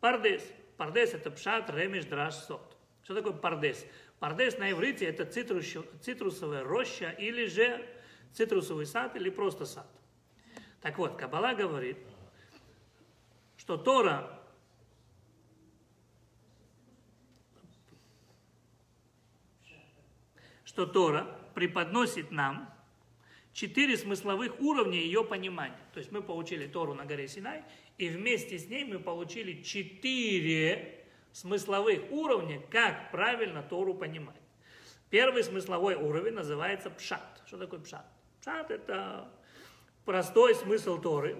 [0.00, 0.42] Пардес.
[0.76, 2.76] Пардес это пшат, ремеш, драж, сот.
[3.04, 3.84] Что такое пардес?
[4.18, 5.66] Пардес на иврите это цитрус,
[6.00, 7.86] цитрусовая роща или же
[8.32, 9.86] цитрусовый сад или просто сад.
[10.80, 11.98] Так вот, Каббала говорит,
[13.56, 14.42] что Тора
[20.72, 22.72] что Тора преподносит нам
[23.52, 25.76] четыре смысловых уровня ее понимания.
[25.92, 27.62] То есть мы получили Тору на горе Синай,
[27.98, 34.40] и вместе с ней мы получили четыре смысловых уровня, как правильно Тору понимать.
[35.10, 37.42] Первый смысловой уровень называется пшат.
[37.46, 38.06] Что такое пшат?
[38.42, 39.28] Пшат– это
[40.04, 41.36] простой смысл Торы,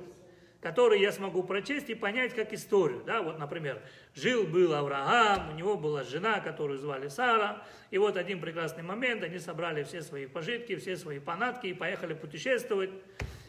[0.60, 3.02] который я смогу прочесть и понять как историю.
[3.04, 3.22] Да?
[3.22, 3.82] Вот, например,
[4.14, 9.40] жил-был Авраам, у него была жена, которую звали Сара, и вот один прекрасный момент, они
[9.40, 12.90] собрали все свои пожитки, все свои панатки и поехали путешествовать.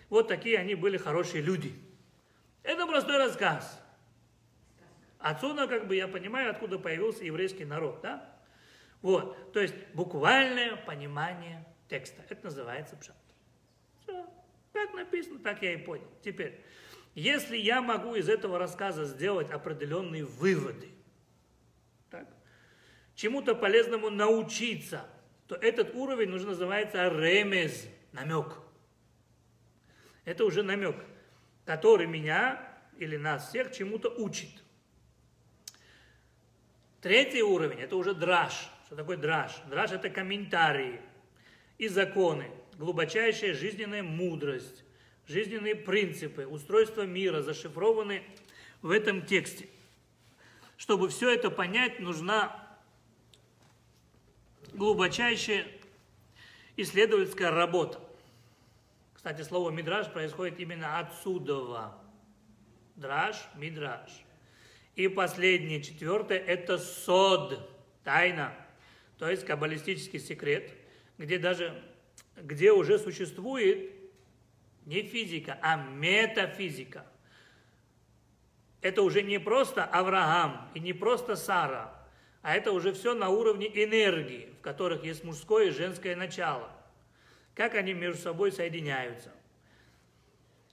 [0.09, 1.75] Вот такие они были хорошие люди.
[2.63, 3.79] Это простой рассказ.
[5.19, 8.35] Отсюда, как бы, я понимаю, откуда появился еврейский народ, да?
[9.03, 12.23] Вот, то есть буквальное понимание текста.
[12.29, 13.15] Это называется пшат.
[14.73, 16.07] Как написано, так я и понял.
[16.23, 16.59] Теперь,
[17.13, 20.89] если я могу из этого рассказа сделать определенные выводы,
[22.09, 22.27] так,
[23.15, 25.05] чему-то полезному научиться,
[25.47, 28.57] то этот уровень нужно называется ремез, намек.
[30.25, 30.95] Это уже намек,
[31.65, 34.49] который меня или нас всех чему-то учит.
[37.01, 38.69] Третий уровень– это уже драж.
[38.85, 39.51] Что такое драж?
[39.69, 41.01] Драж– это комментарии
[41.77, 44.83] и законы, глубочайшая жизненная мудрость,
[45.27, 48.23] жизненные принципы, устройство мира зашифрованы
[48.81, 49.67] в этом тексте.
[50.77, 52.77] Чтобы все это понять, нужна
[54.73, 55.67] глубочайшая
[56.75, 57.99] исследовательская работа.
[59.13, 61.93] Кстати, слово «мидраж» происходит именно отсюда.
[62.95, 64.11] Драж, мидраж.
[64.95, 67.69] И последнее, четвертое, это сод,
[68.03, 68.53] тайна,
[69.17, 70.69] то есть каббалистический секрет,
[71.17, 71.81] где даже,
[72.35, 73.91] где уже существует
[74.85, 77.05] не физика, а метафизика.
[78.81, 81.93] Это уже не просто Авраам и не просто Сара,
[82.41, 86.69] а это уже все на уровне энергии, в которых есть мужское и женское начало.
[87.55, 89.31] Как они между собой соединяются.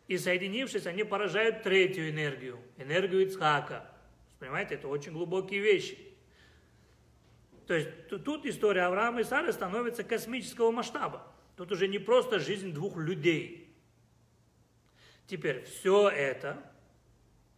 [0.08, 3.88] И соединившись, они поражают третью энергию, энергию Ицхака.
[4.40, 5.96] Понимаете, это очень глубокие вещи.
[7.68, 11.29] То есть тут история Авраама и Сары становится космического масштаба.
[11.60, 13.66] Тут уже не просто жизнь двух людей–
[15.30, 16.60] Теперь все это,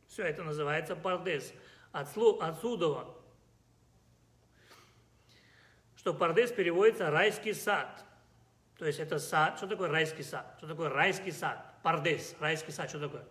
[0.07, 1.55] все это называется пардес.
[1.91, 3.07] Отсюда,
[5.97, 8.05] что пардес переводится райский сад.
[8.77, 9.57] То есть это сад.
[9.57, 10.55] Что такое райский сад?
[10.59, 11.65] Что такое райский сад?
[11.83, 13.25] Пардес, райский сад, что такое?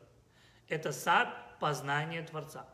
[0.70, 2.66] Это сад познания Творца.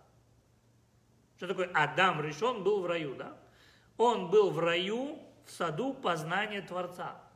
[1.35, 1.69] Что такое?
[1.73, 3.35] Адам решен был в раю, да?
[3.97, 7.26] Он был в раю, в саду познания Творца.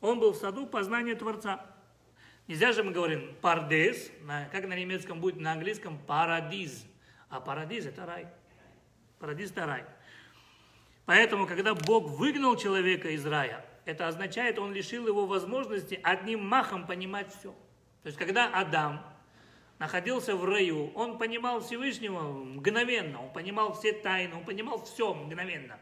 [0.00, 1.66] Он был в саду познания Творца.
[2.46, 4.10] Нельзя же мы говорим пардес,
[4.50, 6.84] как на немецком будет, на английском парадиз.
[7.28, 8.26] А парадиз это рай.
[9.18, 9.84] Парадиз это рай.
[11.04, 16.86] Поэтому, когда Бог выгнал человека из рая, это означает, он лишил его возможности одним махом
[16.86, 17.50] понимать все.
[18.02, 19.04] То есть, когда Адам
[19.78, 25.78] находился в раю, он понимал Всевышнего мгновенно, он понимал все тайны, он понимал все мгновенно.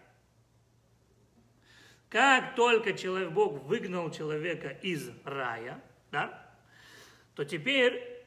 [2.10, 6.46] Как только человек, Бог выгнал человека из рая, да,
[7.34, 8.24] то теперь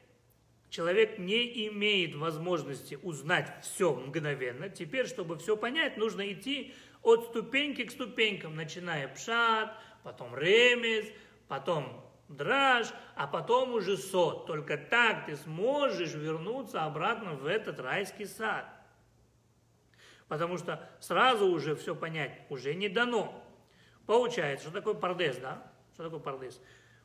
[0.70, 4.68] человек не имеет возможности узнать все мгновенно.
[4.68, 11.06] Теперь, чтобы все понять, нужно идти от ступеньки к ступенькам, начиная пшат, потом ремес,
[11.48, 14.46] потом драж, а потом уже сот.
[14.46, 18.66] Только так ты сможешь вернуться обратно в этот райский сад.
[20.28, 23.44] Потому что сразу уже все понять уже не дано.
[24.06, 25.62] Получается, что такое пардес, да?
[25.94, 26.60] Что такое пардес?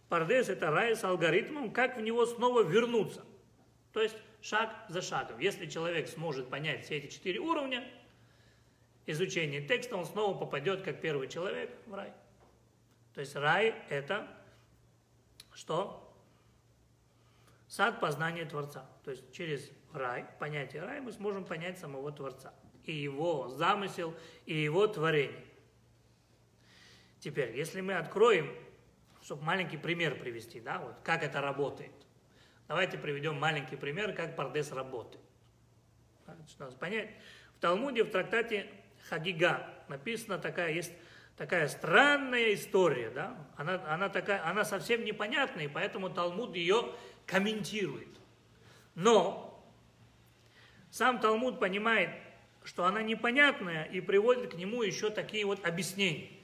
[0.09, 3.25] Пардес– это рай с алгоритмом, как в него снова вернуться.
[3.93, 5.39] То есть шаг за шагом.
[5.39, 7.83] Если человек сможет понять все эти четыре уровня
[9.05, 12.13] изучения текста, он снова попадет, как первый человек, в рай.
[13.13, 14.27] То есть рай– это
[15.53, 16.03] что?
[17.67, 18.85] Сад познания Творца.
[19.03, 22.53] То есть через рай, понятие рай, мы сможем понять самого Творца.
[22.83, 24.13] И его замысел,
[24.45, 25.46] и его творение.
[27.19, 28.53] Теперь, если мы откроем,
[29.23, 31.91] чтобы маленький пример привести, да, вот как это работает.
[32.67, 35.23] Давайте приведем маленький пример, как Пардес работает.
[36.49, 37.09] Что надо понять.
[37.57, 38.67] В Талмуде, в трактате
[39.09, 40.91] Хагига написана такая, есть
[41.37, 43.37] такая странная история, да?
[43.55, 46.93] Она, она, такая, она совсем непонятная, и поэтому Талмуд ее
[47.25, 48.09] комментирует.
[48.95, 49.63] Но
[50.91, 52.09] сам Талмуд понимает,
[52.63, 56.36] что она непонятная, и приводит к нему еще такие вот объяснения.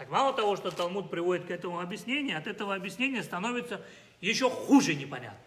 [0.00, 3.84] Так мало того, что Талмуд приводит к этому объяснению, от этого объяснения становится
[4.22, 5.44] еще хуже непонятно.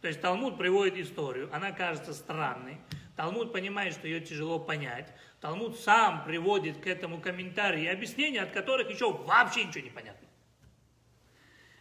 [0.00, 2.78] То есть Талмуд приводит историю, она кажется странной,
[3.14, 8.50] Талмуд понимает, что ее тяжело понять, Талмуд сам приводит к этому комментарии и объяснения, от
[8.50, 10.26] которых еще вообще ничего не понятно.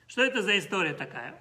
[0.06, 1.34] Что это за история такая?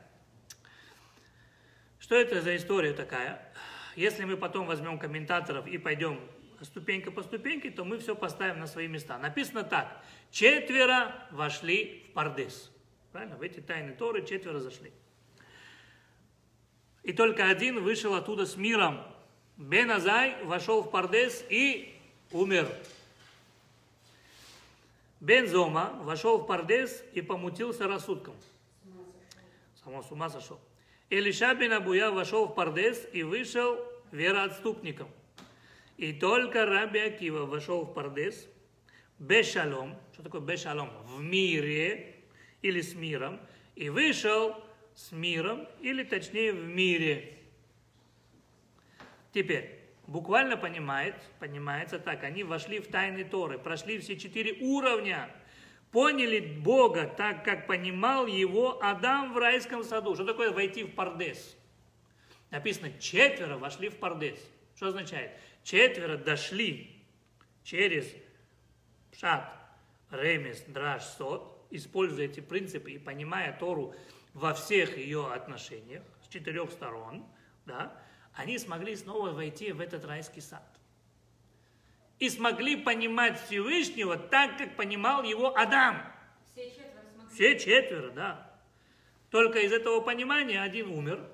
[1.98, 3.46] Что это за история такая?
[3.94, 6.18] Если мы потом возьмем комментаторов и пойдем
[6.64, 9.18] ступенька по ступеньке, то мы все поставим на свои места.
[9.18, 10.02] Написано так.
[10.30, 12.70] Четверо вошли в Пардес.
[13.12, 13.36] Правильно?
[13.36, 14.92] В эти тайны Торы четверо зашли.
[17.02, 19.00] И только один вышел оттуда с миром.
[19.56, 21.94] Бен Азай вошел в Пардес и
[22.32, 22.68] умер.
[25.20, 28.34] Бен Зома вошел в Пардес и помутился рассудком.
[29.82, 30.60] Само с ума сошел.
[31.10, 33.78] Илиша бен Абуя вошел в Пардес и вышел
[34.12, 35.08] вероотступником.
[35.98, 38.48] И только Раби Акива вошел в Пардес,
[39.18, 40.90] бешалом, что такое бешалом?
[41.04, 42.14] В мире
[42.62, 43.40] или с миром,
[43.74, 44.54] и вышел
[44.94, 47.36] с миром, или точнее в мире.
[49.32, 55.28] Теперь, буквально понимает, понимается так, они вошли в тайны Торы, прошли все четыре уровня,
[55.90, 60.14] поняли Бога так, как понимал его Адам в райском саду.
[60.14, 61.56] Что такое войти в Пардес?
[62.50, 64.38] Написано, четверо вошли в Пардес.
[64.78, 65.32] Что означает?
[65.64, 67.02] Четверо дошли
[67.64, 68.14] через
[69.10, 69.52] Пшат,
[70.12, 73.92] Ремес, Драж, Сот, используя эти принципы и понимая Тору
[74.34, 77.26] во всех ее отношениях, с четырех сторон,
[77.66, 78.00] да,
[78.34, 80.62] они смогли снова войти в этот райский сад.
[82.20, 86.00] И смогли понимать Всевышнего так, как понимал его Адам.
[86.52, 87.34] Все четверо смогли.
[87.34, 88.60] Все четверо, да.
[89.30, 91.28] Только из этого понимания один умер,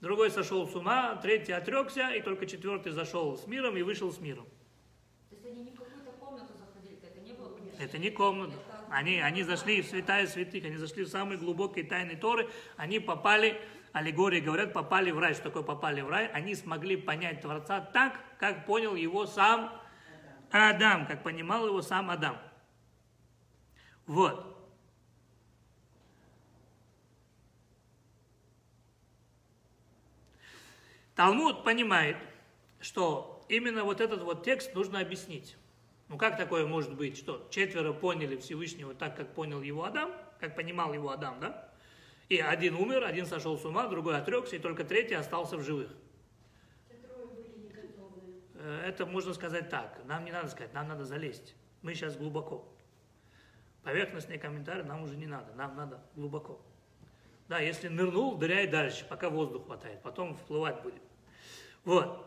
[0.00, 4.18] другой сошел с ума, третий отрекся, и только четвертый зашел с миром и вышел с
[4.18, 4.46] миром.
[5.30, 7.84] То есть они не в какую-то комнату заходили, это не было помещение?
[7.86, 8.54] Это не комната.
[8.54, 13.00] Это- Они, они зашли в святая святых, они зашли в самые глубокие тайны Торы, они
[13.00, 13.60] попали,
[13.92, 15.34] аллегории говорят, попали в рай.
[15.34, 16.28] Что такое попали в рай?
[16.28, 19.72] Они смогли понять Творца так, как понял его сам
[20.50, 22.38] Адам, как понимал его сам Адам.
[24.06, 24.57] Вот.
[31.18, 32.16] Талмуд понимает,
[32.78, 35.56] что именно вот этот вот текст нужно объяснить.
[36.06, 40.54] Ну как такое может быть, что четверо поняли Всевышнего так, как понял его Адам, как
[40.54, 41.72] понимал его Адам, да?
[42.28, 45.90] И один умер, один сошел с ума, другой отрекся, и только третий остался в живых.
[48.54, 50.00] Э, Это можно сказать так.
[50.04, 51.56] Нам не надо сказать, нам надо залезть.
[51.82, 52.72] Мы сейчас глубоко.
[53.82, 56.60] Поверхностные комментарии нам уже не надо, нам надо глубоко.
[57.48, 61.07] Да, если нырнул, дыряй дальше, пока воздух хватает, потом вплывать будет.
[61.88, 62.22] Вот.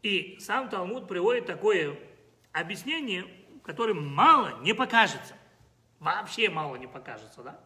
[0.00, 1.98] И сам Талмуд приводит такое
[2.50, 3.26] объяснение,
[3.62, 5.34] которым мало не покажется.
[5.98, 7.60] Вообще мало не покажется, да?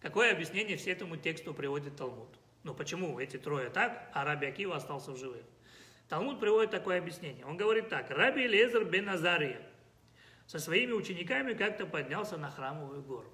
[0.00, 2.30] Какое объяснение все этому тексту приводит Талмуд?
[2.62, 5.42] Ну почему эти трое так, а Раби Акива остался в живых?
[6.08, 7.44] Талмуд приводит такое объяснение.
[7.44, 8.08] Он говорит так.
[8.08, 9.60] Раби Лезер бен Азария
[10.46, 13.30] со своими учениками как-то поднялся на храмовую гору.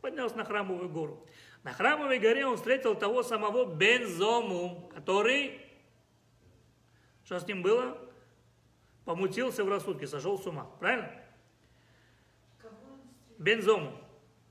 [0.00, 1.26] Поднялся на храмовую гору.
[1.62, 5.60] На храмовой горе он встретил того самого Бензому, который,
[7.24, 7.98] что с ним было?
[9.04, 10.64] Помутился в рассудке, сошел с ума.
[10.78, 11.10] Правильно?
[13.38, 13.92] Бензому.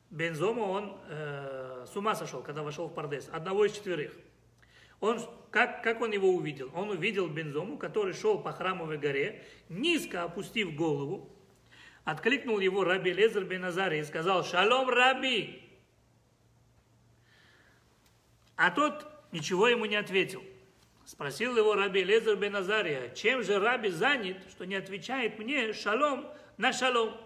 [0.10, 3.30] Бензому он э, с ума сошел, когда вошел в Пардес.
[3.32, 4.14] Одного из четверых.
[5.00, 5.20] Он,
[5.50, 6.70] как, как он его увидел?
[6.76, 11.30] Он увидел Бензому, который шел по храмовой горе, низко опустив голову,
[12.04, 15.68] откликнул его раби Лезер бен и сказал, «Шалом, раби!»
[18.56, 20.44] А тот ничего ему не ответил.
[21.06, 26.28] Спросил его раби Лезер бен Азария, чем же раби занят, что не отвечает мне шалом
[26.58, 27.18] на шалом?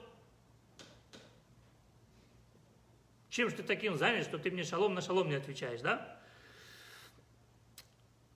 [3.30, 6.19] Чем же ты таким занят, что ты мне шалом на шалом не отвечаешь, да?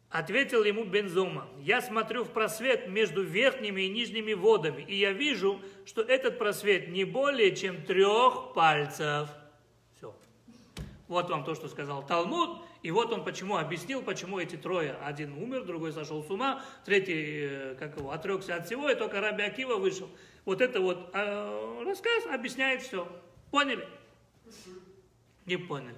[0.09, 5.61] Ответил ему Бензома, я смотрю в просвет между верхними и нижними водами, и я вижу,
[5.85, 9.29] что этот просвет не более чем трех пальцев.
[11.09, 14.95] Вот вам то, что сказал Талмуд, и вот он почему объяснил, почему эти трое.
[15.03, 19.19] Один умер, другой сошел с ума, третий, э, как его, отрекся от всего, и только
[19.19, 20.07] Раби Акива вышел.
[20.45, 23.11] Вот это вот э, рассказ объясняет все.
[23.49, 23.87] Поняли?
[25.47, 25.97] Не поняли.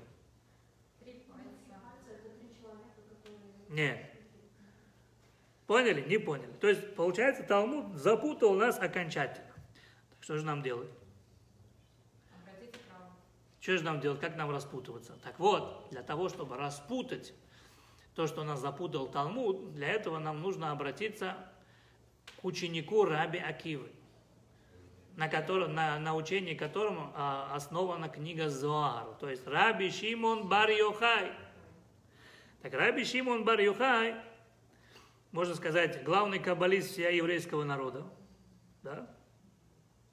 [3.67, 3.99] Нет.
[5.67, 6.01] Поняли?
[6.07, 6.53] Не поняли.
[6.61, 9.51] То есть, получается, Талмуд запутал нас окончательно.
[10.11, 10.89] Так что же нам делать?
[13.61, 14.19] Что же нам делать?
[14.19, 15.13] Как нам распутываться?
[15.23, 17.31] Так вот, для того, чтобы распутать
[18.15, 21.37] то, что нас запутал Талмуд, для этого нам нужно обратиться
[22.41, 23.87] к ученику Раби Акивы,
[25.15, 30.71] на, котором, на, на учении которому а, основана книга Зоар, то есть Раби Шимон Бар
[30.71, 31.31] Йохай.
[32.63, 34.15] Так Раби Шимон Бар Йохай,
[35.31, 38.07] можно сказать, главный каббалист всего еврейского народа,
[38.81, 39.07] да?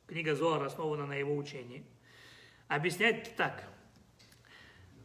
[0.07, 1.86] Книга Зоар основана на его учении–
[2.68, 3.64] объясняет так.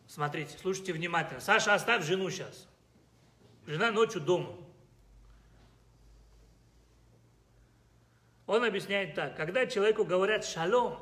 [0.07, 1.39] Смотрите, слушайте внимательно.
[1.39, 2.67] Саша, оставь жену сейчас.
[3.65, 4.55] Жена ночью дома.
[8.45, 9.35] Он объясняет так.
[9.35, 10.99] Когда человеку говорят шалом,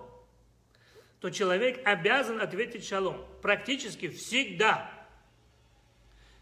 [1.20, 3.26] то человек обязан ответить шалом.
[3.42, 4.90] Практически всегда.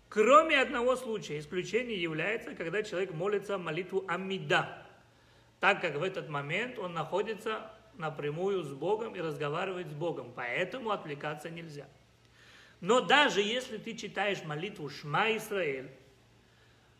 [0.10, 1.40] Кроме одного случая.
[1.40, 4.86] Исключение является, когда человек молится молитву Амида.
[5.60, 10.32] Так как в этот момент он находится напрямую с Богом и разговаривать с Богом.
[10.36, 11.88] Поэтому отвлекаться нельзя.
[12.82, 15.92] Но даже если ты читаешь молитву Шма Исраэль,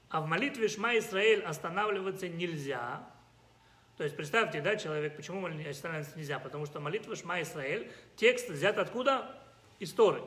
[0.10, 3.08] а в молитве Шма Исраэль останавливаться нельзя,
[3.98, 6.40] то есть представьте, да, человек, почему останавливаться нельзя?
[6.40, 9.36] Потому что молитва Шма Исраэль, текст взят откуда?
[9.80, 10.22] Из Торы.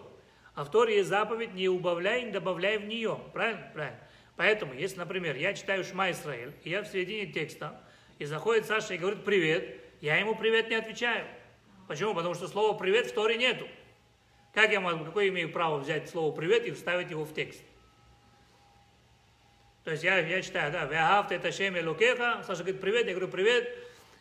[0.55, 3.21] А в Торе есть заповедь «не убавляй, не добавляй в нее».
[3.33, 3.71] Правильно?
[3.75, 3.99] Правильно.
[4.37, 7.81] Поэтому, если, например, я читаю Шма Исраэль, и я в середине текста,
[8.19, 11.25] и заходит Саша и говорит «привет», я ему привет не отвечаю.
[11.87, 12.13] Почему?
[12.13, 13.67] Потому что слова привет в Торе нету.
[14.53, 17.63] Как я могу, какое имею право взять слово привет и вставить его в текст?
[19.85, 23.29] То есть я, я читаю, да, «Веахавта это шеме лукеха», Саша говорит привет, я говорю
[23.29, 23.77] привет,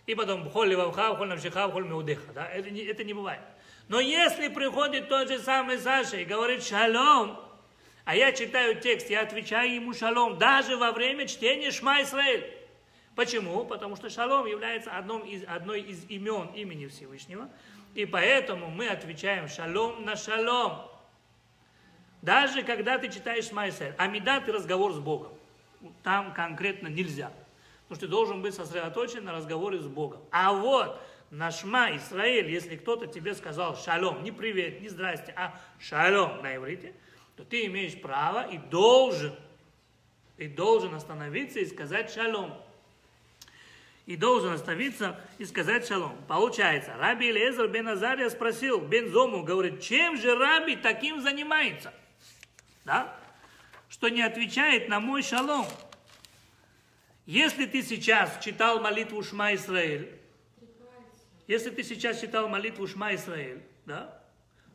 [0.05, 2.32] и потом «Холь вавха, холь навшиха, холь меудеха».
[2.34, 2.47] Да?
[2.47, 3.41] Это, не, это не бывает.
[3.88, 7.39] Но если приходит тот же самый Саша и говорит «Шалом»,
[8.05, 12.61] а я читаю текст, я отвечаю ему «Шалом», даже во время чтения «Шма Исраэль».
[13.16, 13.66] Почему?
[13.66, 17.49] Потому что шалом является одном из, одной из имен имени Всевышнего,
[17.93, 20.89] и поэтому мы отвечаем шалом на шалом.
[22.22, 25.34] Даже когда ты читаешь Майсер, амида ты разговор с Богом.
[26.03, 27.32] Там конкретно нельзя.
[27.84, 30.22] Потому что ты должен быть сосредоточен на разговоре с Богом.
[30.32, 31.01] А вот
[31.32, 36.55] на Шма Исраиль, если кто-то тебе сказал шалом, не привет, не здрасте, а шалом на
[36.55, 36.93] иврите,
[37.36, 39.34] то ты имеешь право и должен,
[40.38, 42.53] и должен остановиться и сказать шалом
[44.12, 46.18] и должен остановиться и сказать шалом.
[46.28, 51.93] Получается, Раби Элиезер бен Азария спросил бен Зому, говорит, чем же Раби таким занимается?
[52.84, 53.16] Да?
[53.88, 55.66] Что не отвечает на мой шалом.
[57.26, 60.20] Если ты сейчас читал молитву Шма Исраэль,
[61.47, 64.22] если ты сейчас читал молитву Шма Исраэль, да,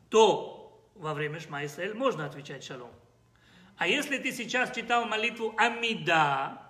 [0.09, 2.91] то во время Шма Исраэль можно отвечать шалом.
[3.77, 6.66] А если ты сейчас читал молитву Амида,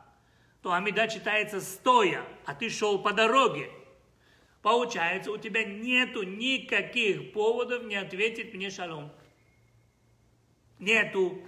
[0.67, 3.71] то Амида читается стоя, а ты шел по дороге.
[4.61, 9.09] Получается, у тебя нету никаких поводов не ответить мне шалом.
[10.77, 11.41] Нету.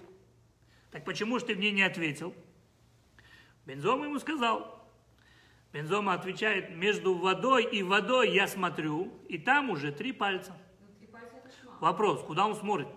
[0.89, 2.33] Так почему же ты мне не ответил?
[3.65, 4.87] Бензома ему сказал.
[5.73, 10.55] Бензома отвечает, между водой и водой я смотрю, и там уже три пальца.
[10.97, 11.35] Три пальца.
[11.81, 12.87] Вопрос, куда он смотрит?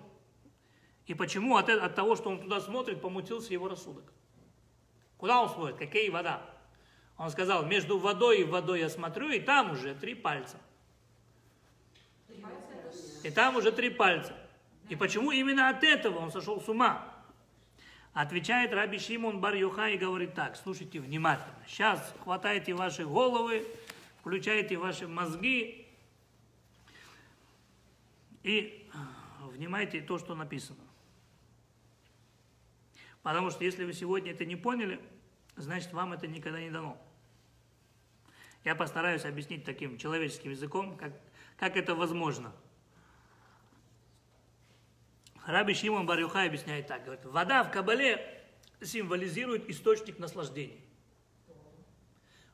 [1.06, 4.12] И почему от, от того, что он туда смотрит, помутился его рассудок?
[5.22, 5.76] Куда он смотрит?
[5.76, 6.42] Какая вода?
[7.16, 10.56] Он сказал, между водой и водой я смотрю, и там уже три пальца.
[13.22, 14.34] И там уже три пальца.
[14.88, 17.08] И почему именно от этого он сошел с ума?
[18.12, 21.54] Отвечает Раби Шимон бар Йохай и говорит так, слушайте внимательно.
[21.68, 23.64] Сейчас хватайте ваши головы,
[24.22, 25.86] включайте ваши мозги
[28.42, 28.90] и
[29.52, 30.80] внимайте то, что написано.
[33.22, 35.00] Потому что если вы сегодня это не поняли,
[35.56, 37.00] значит вам это никогда не дано.
[38.64, 41.12] Я постараюсь объяснить таким человеческим языком, как,
[41.56, 42.52] как это возможно.
[45.46, 48.44] Раби Шимон Барюха объясняет так, говорит, вода в Кабале
[48.80, 50.80] символизирует источник наслаждения.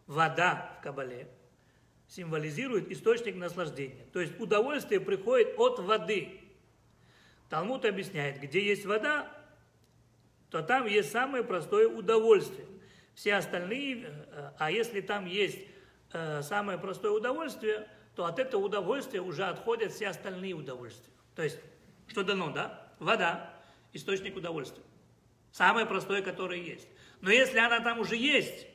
[0.07, 1.29] Вода в Кабале
[2.09, 4.07] символизирует источник наслаждения.
[4.13, 6.41] То есть удовольствие приходит от воды.
[7.51, 9.31] Талмуд объясняет, где есть вода,
[10.51, 12.67] то там есть самое простое удовольствие.
[13.19, 15.59] Все остальные, э, а если там есть
[16.12, 21.12] э, самое простое удовольствие, то от этого удовольствия уже отходят все остальные удовольствия.
[21.35, 21.59] То есть
[22.07, 22.93] Что дано, да?
[23.01, 23.53] Вода,
[23.93, 24.85] источник удовольствия.
[25.51, 26.87] Самое простое, которое есть.
[27.21, 28.69] Но если она там уже есть,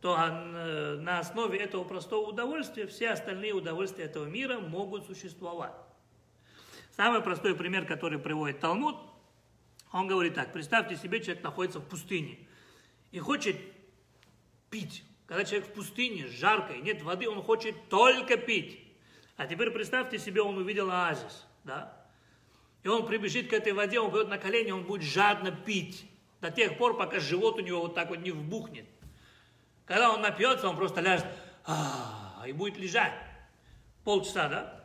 [0.00, 5.74] то э, на основе этого простого удовольствия все остальные удовольствия этого мира могут существовать.
[6.96, 8.96] Самый простой пример, который приводит Талмуд,
[9.92, 12.38] он говорит так, представьте себе, человек находится в пустыне
[13.14, 13.56] и хочет
[14.74, 15.04] пить.
[15.26, 18.80] Когда человек в пустыне, жарко, и нет воды, он хочет только пить.
[19.36, 21.96] А теперь представьте себе, он увидел оазис, да?
[22.82, 26.04] И он прибежит к этой воде, он пойдет на колени, он будет жадно пить.
[26.40, 28.86] До тех пор, пока живот у него вот так вот не вбухнет.
[29.86, 31.26] Когда он напьется, он просто ляжет
[32.46, 33.14] и будет лежать.
[34.02, 34.84] Полчаса, да?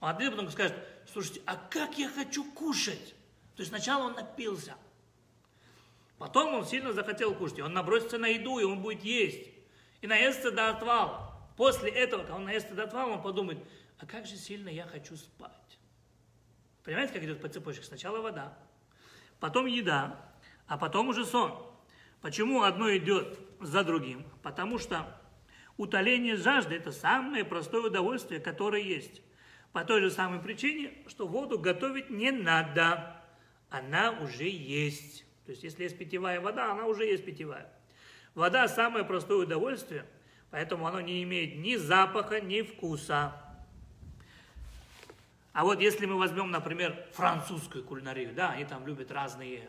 [0.00, 0.74] А ты потом скажет,
[1.12, 3.14] слушайте, а как я хочу кушать?
[3.54, 4.74] То есть сначала он напился.
[6.18, 7.58] Потом он сильно захотел кушать.
[7.58, 9.48] И он набросится на еду, и он будет есть.
[10.00, 11.38] И наестся до отвала.
[11.56, 13.58] После этого, когда он наестся до отвала, он подумает,
[13.98, 15.52] а как же сильно я хочу спать.
[16.84, 17.84] Понимаете, как идет по цепочке?
[17.84, 18.56] Сначала вода,
[19.40, 20.18] потом еда,
[20.66, 21.66] а потом уже сон.
[22.20, 24.24] Почему одно идет за другим?
[24.42, 25.06] Потому что
[25.76, 29.20] утоление жажды– это самое простое удовольствие, которое есть.
[29.72, 33.20] По той же самой причине, что воду готовить не надо.
[33.68, 35.24] Она уже есть.
[35.48, 37.72] То есть, если есть питьевая вода, она уже есть питьевая.
[38.34, 40.04] Вода– самое простое удовольствие,
[40.50, 43.32] поэтому оно не имеет ни запаха, ни вкуса.
[45.54, 49.66] А вот если мы возьмем, например, французскую кулинарию, да, они там любят разные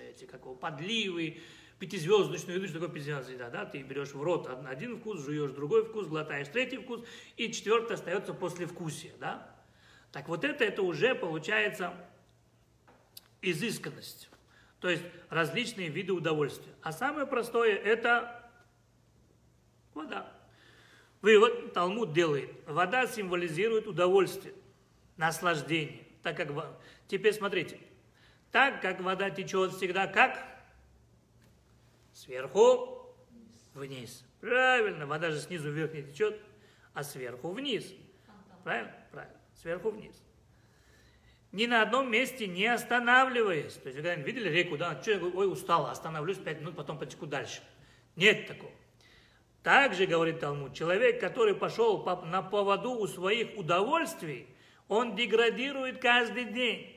[0.00, 1.38] эти, как его, подливы,
[1.78, 5.84] пятизвездочную еду, что такое пятизвездочная еда, да, ты берешь в рот один вкус, жуешь другой
[5.84, 7.04] вкус, глотаешь третий вкус,
[7.36, 9.48] и четвертый остается после вкусия, да.
[10.10, 11.94] Так вот это, это уже получается
[13.42, 14.28] изысканность,
[14.80, 16.72] то есть различные виды удовольствия.
[16.82, 18.50] А самое простое это
[19.94, 20.32] вода.
[21.20, 22.50] Вывод Талмуд делает.
[22.66, 24.54] Вода символизирует удовольствие
[25.16, 26.06] наслаждение.
[26.22, 26.48] Так как...
[27.08, 27.78] Теперь смотрите.
[28.52, 30.38] Так как вода течет всегда как?
[32.12, 33.14] Сверху
[33.74, 34.24] вниз.
[34.40, 36.40] Правильно, вода же снизу вверх не течет,
[36.94, 37.92] а сверху вниз.
[38.62, 38.94] Правильно?
[39.10, 39.36] Правильно.
[39.54, 40.22] Сверху вниз.
[41.52, 43.74] Ни на одном месте не останавливаясь.
[43.74, 45.00] То есть вы когда-нибудь видели реку, да?
[45.00, 47.62] Что я ой, устал, остановлюсь пять минут, потом потеку дальше.
[48.16, 48.72] Нет такого.
[49.62, 54.46] Также, говорит Талмуд, человек, который пошел на поводу у своих удовольствий,
[54.88, 56.94] он деградирует каждый день.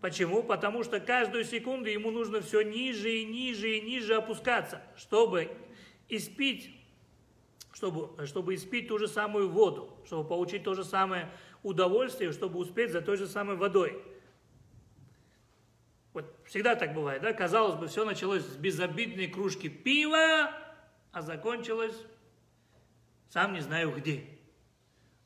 [0.00, 0.42] Почему?
[0.42, 5.50] Потому что каждую секунду ему нужно все ниже и ниже и ниже опускаться, чтобы
[6.08, 6.74] испить,
[7.72, 11.30] чтобы, чтобы испить ту же самую воду, чтобы получить то же самое
[11.62, 14.02] удовольствие, чтобы успеть за той же самой водой.
[16.12, 17.32] Вот всегда так бывает, да?
[17.32, 20.52] Казалось бы, все началось с безобидной кружки пива,
[21.12, 21.96] а закончилось
[23.30, 24.24] сам не знаю где.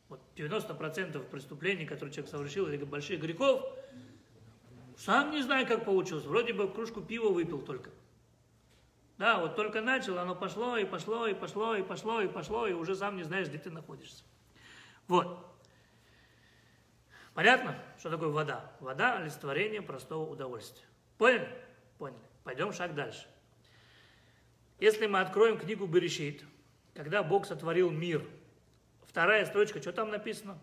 [0.09, 3.63] Вот 90% преступлений, которые человек совершил, или больших грехов,
[4.99, 6.25] сам не знаю, как получилось.
[6.25, 7.91] Вроде бы кружку пива выпил только.
[9.17, 12.73] Да, вот только начал, оно пошло, и пошло, и пошло, и пошло, и пошло, и
[12.73, 14.25] уже сам не знаешь, где ты находишься.
[15.09, 15.54] Вот.
[17.35, 18.73] Понятно, что такое вода?
[18.81, 20.87] Вода– олицетворение простого удовольствия.
[21.19, 21.49] Поняли?
[21.99, 22.19] Поняли.
[22.45, 23.27] Пойдем шаг дальше.
[24.79, 26.45] Если мы откроем книгу Берешит,
[26.95, 28.25] когда Бог сотворил мир–
[29.15, 30.59] Вторая строчка, что там написано?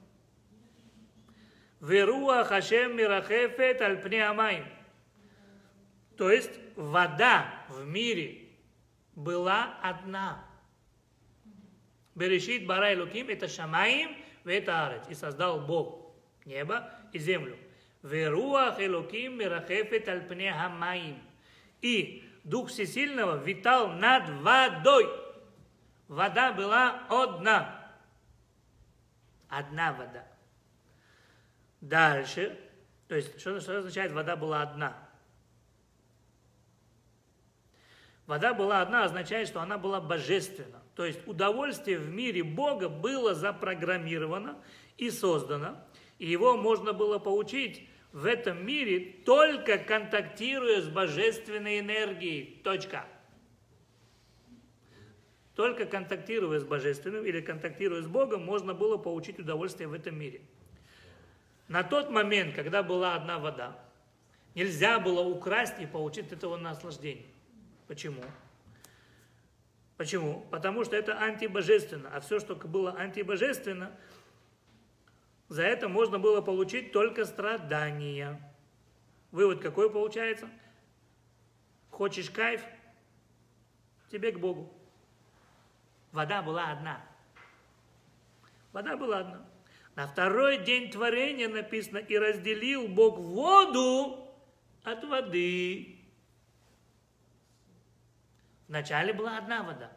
[1.80, 4.66] Веруа хашем мирахефет альпне амайм.
[6.18, 8.50] То есть вода в мире
[9.16, 10.46] была одна.
[12.14, 15.08] Берешит барай луким это шамаим это арец.
[15.08, 16.01] И создал Бог
[16.46, 17.58] небо и землю.
[18.04, 21.18] Веруа хелуким мирахефет альпне хамаим.
[21.82, 25.08] И Дух Всесильного витал над водой.
[26.08, 27.82] Вода была одна
[29.52, 30.26] одна вода.
[31.82, 32.58] Дальше,
[33.08, 34.98] то есть, что, что означает, вода была одна?
[38.26, 40.82] Вода была одна означает, что она была божественна.
[40.96, 44.58] То есть удовольствие в мире Бога было запрограммировано
[44.98, 45.84] и создано,
[46.22, 52.62] и его можно было получить в этом мире только контактируя с божественной энергией.
[52.64, 53.08] Точка.
[55.56, 60.42] Только контактируя с Божественным или контактируя с Богом, можно было получить удовольствие в этом мире.
[61.68, 63.80] На тот момент, когда была одна вода,
[64.54, 67.26] нельзя было украсть и получить этого наслаждения.
[67.88, 68.22] Почему?
[69.98, 70.46] Почему?
[70.52, 72.12] Потому что это антибожественно.
[72.14, 73.92] А все, что было антибожественно,
[75.52, 78.42] за это можно было получить только страдания.
[79.32, 80.50] Вывод какой получается?
[81.90, 82.64] Хочешь кайф?
[84.10, 84.74] Тебе к Богу.
[86.14, 87.06] Вода была одна.
[88.72, 89.46] Вода была одна.
[89.96, 94.34] На второй день творения написано, и разделил Бог воду
[94.86, 96.00] от воды.
[98.70, 99.92] Вначале была одна вода.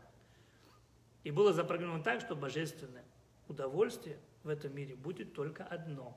[1.22, 3.04] И было запрограммировано так, что божественное
[3.46, 6.16] удовольствие в этом мире будет только одно.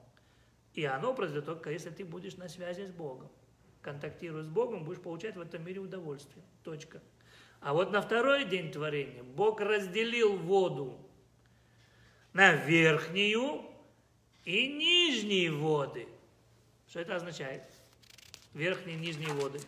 [0.73, 3.29] И оно произойдет только, если ты будешь на связи с Богом.
[3.81, 6.45] Контактируя с Богом, будешь получать в этом мире удовольствие.
[6.63, 7.01] Точка.
[7.61, 10.99] А вот на второй день творения Бог разделил воду
[12.33, 13.65] на верхнюю
[14.45, 16.07] и нижние воды.
[16.87, 17.63] Что это означает?
[18.53, 19.59] Верхние и нижние воды.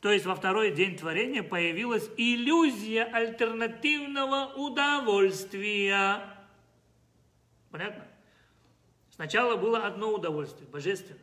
[0.00, 6.33] То есть во второй день творения появилась иллюзия альтернативного удовольствия.
[7.74, 8.06] Понятно?
[9.10, 11.18] Сначала было одно удовольствие, божественное.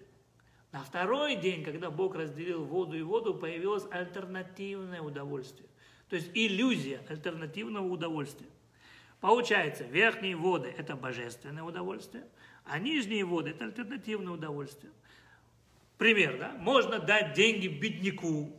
[0.73, 5.69] На второй день, когда Бог разделил воду и воду, появилось альтернативное удовольствие.
[6.09, 8.49] То есть иллюзия альтернативного удовольствия.
[9.21, 12.27] Получается, верхние воды– это божественное удовольствие,
[12.65, 14.91] а нижние воды– это альтернативное удовольствие.
[15.97, 16.51] Пример, да?
[16.57, 18.53] Можно дать деньги бедняку,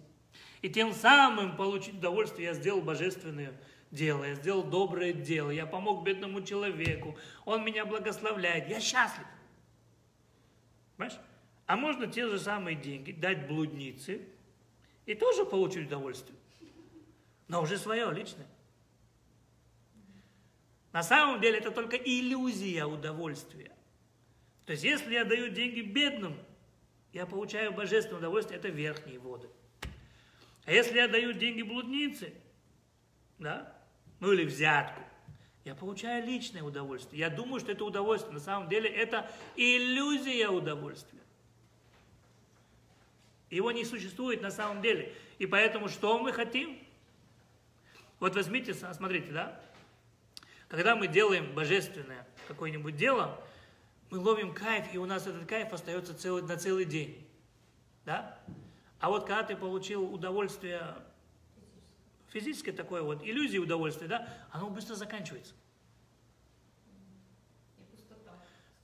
[0.62, 3.52] и тем самым получить удовольствие, я сделал божественное
[3.92, 9.26] дело, я сделал доброе дело, я помог бедному человеку, он меня благословляет, я счастлив.
[10.96, 11.20] Понимаешь?
[11.66, 14.26] А можно те же самые деньги дать блуднице
[15.06, 16.36] и тоже получить удовольствие.
[17.48, 18.46] Но уже свое личное.
[20.92, 23.72] На самом деле это только иллюзия удовольствия.
[24.66, 26.38] То есть если я даю деньги бедным,
[27.12, 29.48] я получаю божественное удовольствие, это верхние воды.
[30.64, 32.32] А если я даю деньги блуднице,
[33.38, 33.81] да,
[34.22, 35.02] ну или взятку,
[35.64, 37.18] я получаю личное удовольствие.
[37.18, 38.32] Я думаю, что это удовольствие.
[38.32, 41.18] На самом деле это иллюзия удовольствия.
[43.50, 45.12] Его не существует на самом деле.
[45.40, 46.78] И поэтому что мы хотим?
[48.20, 49.60] Вот возьмите, смотрите, да?
[50.68, 53.42] Когда мы делаем божественное какое-нибудь дело,
[54.10, 57.26] мы ловим кайф, и у нас этот кайф остается целый, на целый день.
[58.04, 58.38] Да?
[59.00, 60.94] А вот когда ты получил удовольствие
[62.32, 65.54] физическое такое вот, иллюзия удовольствия, да, оно быстро заканчивается.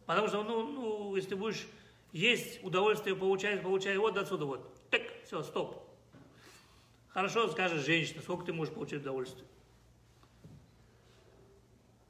[0.07, 1.67] Потому что, ну, ну, если ты будешь
[2.13, 4.91] есть удовольствие получать, получать вот отсюда вот.
[4.91, 5.87] Так, все, стоп.
[7.09, 9.47] Хорошо, скажешь женщина, сколько ты можешь получить удовольствие?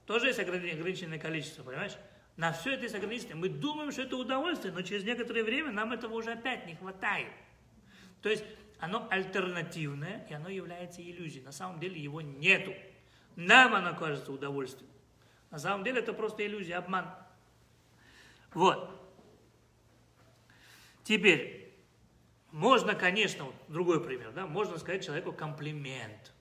[0.06, 1.96] Тоже есть ограниченное количество, понимаешь?
[2.36, 3.34] На все это есть ограничение.
[3.34, 7.32] Мы думаем, что это удовольствие, но через некоторое время нам этого уже опять не хватает.
[8.22, 8.44] То есть
[8.80, 11.44] оно альтернативное, и оно является иллюзией.
[11.44, 12.72] На самом деле его нету.
[13.36, 14.90] Нам оно кажется удовольствием.
[15.50, 17.06] На самом деле это просто иллюзия, обман.
[18.52, 18.90] Вот.
[21.04, 21.72] Теперь,
[22.50, 26.32] можно, конечно, вот другой пример, да, можно сказать человеку комплимент.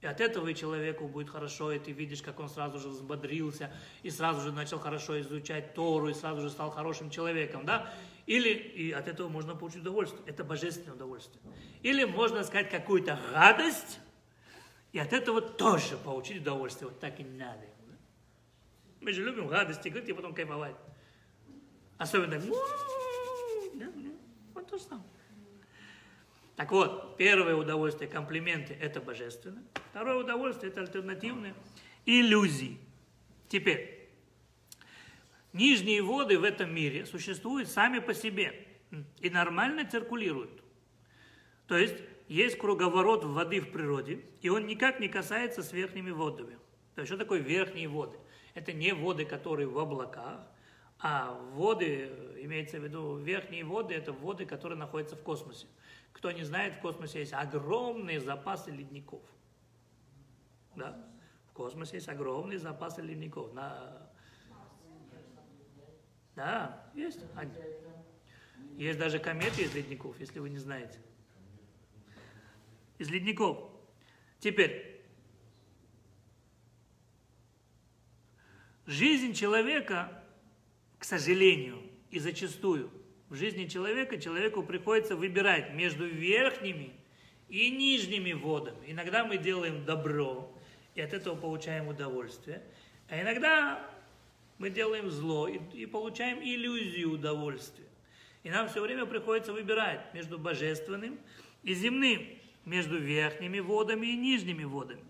[0.00, 3.72] И от этого и человеку будет хорошо, и ты видишь, как он сразу же взбодрился,
[4.02, 7.90] и сразу же начал хорошо изучать Тору, и сразу же стал хорошим человеком, да.
[8.26, 10.22] Или и от этого можно получить удовольствие.
[10.26, 11.42] Это божественное удовольствие.
[11.82, 14.00] Или можно сказать какую-то радость,
[14.92, 16.88] и от этого тоже получить удовольствие.
[16.88, 17.66] Вот так и надо.
[19.00, 20.76] Мы же любим радости, говорить, и потом кайфовать.
[21.98, 22.40] Особенно
[23.74, 23.86] да,
[24.54, 25.06] вот то же самое.
[26.56, 29.62] Так вот, первое удовольствие, комплименты– это божественно.
[29.90, 31.54] Второе удовольствие– это альтернативные
[32.06, 32.78] иллюзии.
[33.48, 33.93] Теперь,
[35.54, 38.66] нижние воды в этом мире существуют сами по себе
[39.20, 40.62] и нормально циркулируют.
[41.66, 41.96] То есть,
[42.28, 46.58] есть круговорот воды в природе, и он никак не касается с верхними водами.
[46.94, 48.18] То есть, что такое верхние воды?
[48.52, 50.46] Это не воды, которые в облаках,
[50.98, 55.66] а воды, имеется в виду верхние воды, это воды, которые находятся в космосе.
[56.12, 59.22] Кто не знает, в космосе есть огромные запасы ледников.
[60.76, 61.04] Да?
[61.48, 63.52] В космосе есть огромные запасы ледников.
[63.52, 64.03] На...
[66.36, 67.20] Да, есть.
[68.76, 70.98] Есть даже кометы из ледников, если вы не знаете.
[72.98, 73.70] Из ледников.
[74.40, 75.00] Теперь,
[78.86, 80.24] жизнь человека
[81.04, 82.90] к сожалению, и зачастую
[83.28, 86.94] в жизни человека человеку приходится выбирать между верхними
[87.50, 88.86] и нижними водами.
[88.86, 90.50] Иногда мы делаем добро,
[90.94, 92.62] и от этого получаем удовольствие.
[93.10, 93.86] А иногда
[94.58, 97.88] мы делаем зло и, и получаем иллюзию удовольствия.
[98.42, 101.18] И нам все время приходится выбирать между божественным
[101.62, 102.22] и земным,
[102.64, 105.04] между верхними водами и нижними водами.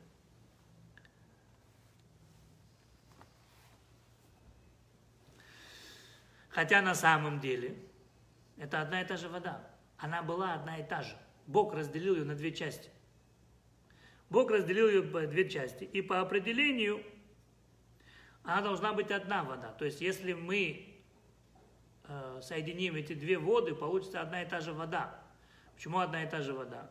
[6.48, 7.76] Хотя на самом деле
[8.56, 9.68] это одна и та же вода.
[9.98, 11.16] Она была одна и та же.
[11.48, 12.90] Бог разделил ее на две части.
[14.30, 15.84] Бог разделил ее на две части.
[15.84, 17.02] И по определению
[18.44, 19.72] она должна быть одна вода.
[19.72, 20.86] То есть, если мы
[22.06, 25.18] э, соединим эти две воды, получится одна и та же вода.
[25.74, 26.90] Почему одна и та же вода?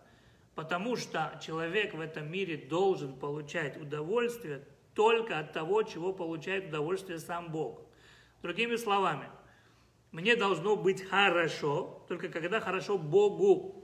[0.56, 4.64] Потому что человек в этом мире должен получать удовольствие
[4.96, 7.82] только от того, чего получает удовольствие сам Бог.
[8.42, 9.30] Другими словами,
[10.12, 13.80] мне должно быть хорошо, только когда хорошо Богу.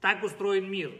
[0.00, 0.92] Так устроен мир.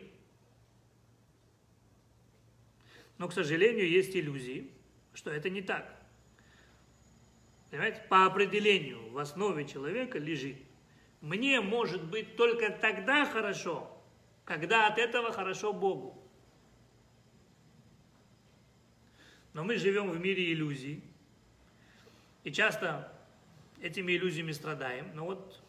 [3.18, 4.72] Но, к сожалению, есть иллюзии,
[5.16, 5.92] что это не так.
[7.70, 10.58] Понимаете, по определению в основе человека лежит.
[11.20, 13.90] Мне может быть только тогда хорошо,
[14.44, 16.22] когда от этого хорошо Богу.
[19.52, 21.02] Но мы живем в мире иллюзий.
[22.44, 23.10] И часто
[23.80, 25.10] этими иллюзиями страдаем.
[25.14, 25.60] Но вот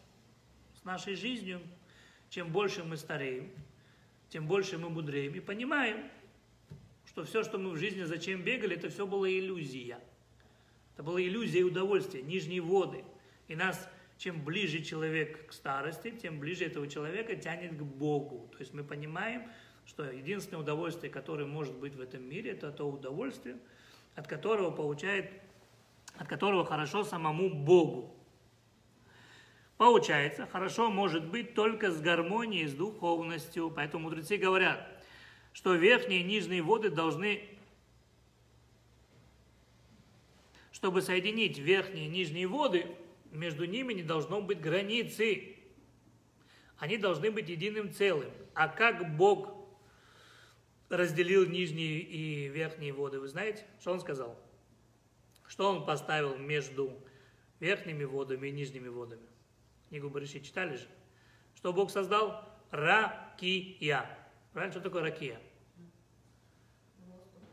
[0.74, 1.60] с нашей жизнью,
[2.28, 3.50] чем больше мы стареем,
[4.28, 6.08] тем больше мы мудреем и понимаем,
[7.18, 9.98] что все, что мы в жизни зачем бегали, это все была иллюзия.
[10.94, 13.04] Это была иллюзия и удовольствие, нижние воды.
[13.48, 13.88] И нас,
[14.18, 18.48] чем ближе человек к старости, тем ближе этого человека тянет к Богу.
[18.52, 19.50] То есть мы понимаем,
[19.84, 23.56] что единственное удовольствие, которое может быть в этом мире, это то удовольствие,
[24.14, 25.32] от которого получает,
[26.18, 28.14] от которого хорошо самому Богу.
[29.76, 33.72] Получается, хорошо может быть только с гармонией, с духовностью.
[33.74, 34.97] Поэтому мудрецы говорят,
[35.58, 37.42] что верхние и нижние воды должны,
[40.70, 42.86] чтобы соединить верхние и нижние воды,
[43.32, 45.56] между ними не должно быть границы.
[46.76, 48.30] Они должны быть единым целым.
[48.54, 49.52] А как Бог
[50.90, 54.38] разделил нижние и верхние воды, вы знаете, что Он сказал?
[55.48, 56.96] Что Он поставил между
[57.58, 59.26] верхними водами и нижними водами?
[59.88, 60.86] Книгу Барыши читали же?
[61.56, 62.48] Что Бог создал?
[62.70, 64.08] Ракия.
[64.52, 64.72] Правильно?
[64.72, 65.40] Что такое ракия?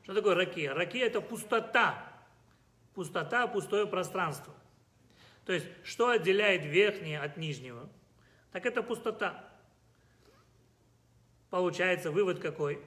[0.05, 0.71] Что такое ракия?
[0.71, 2.13] Ракия– это пустота.
[2.93, 4.53] Пустота, пустое пространство.
[5.47, 7.89] То есть, что отделяет верхнее от нижнего?
[8.51, 9.51] Так это пустота.
[11.49, 12.83] Получается, вывод какой?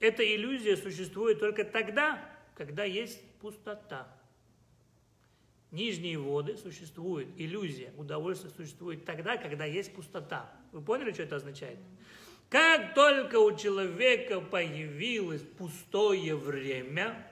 [0.00, 2.20] Эта иллюзия существует только тогда,
[2.56, 4.08] когда есть пустота.
[5.70, 10.52] Нижние воды существуют, иллюзия, удовольствие существует тогда, когда есть пустота.
[10.72, 11.78] Вы поняли, что это означает?
[12.54, 17.28] Как только у человека появилось пустое время,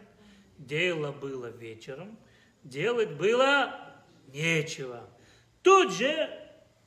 [0.59, 2.19] дело было вечером,
[2.65, 4.03] делать было
[4.33, 5.09] нечего.
[5.63, 6.29] Тут же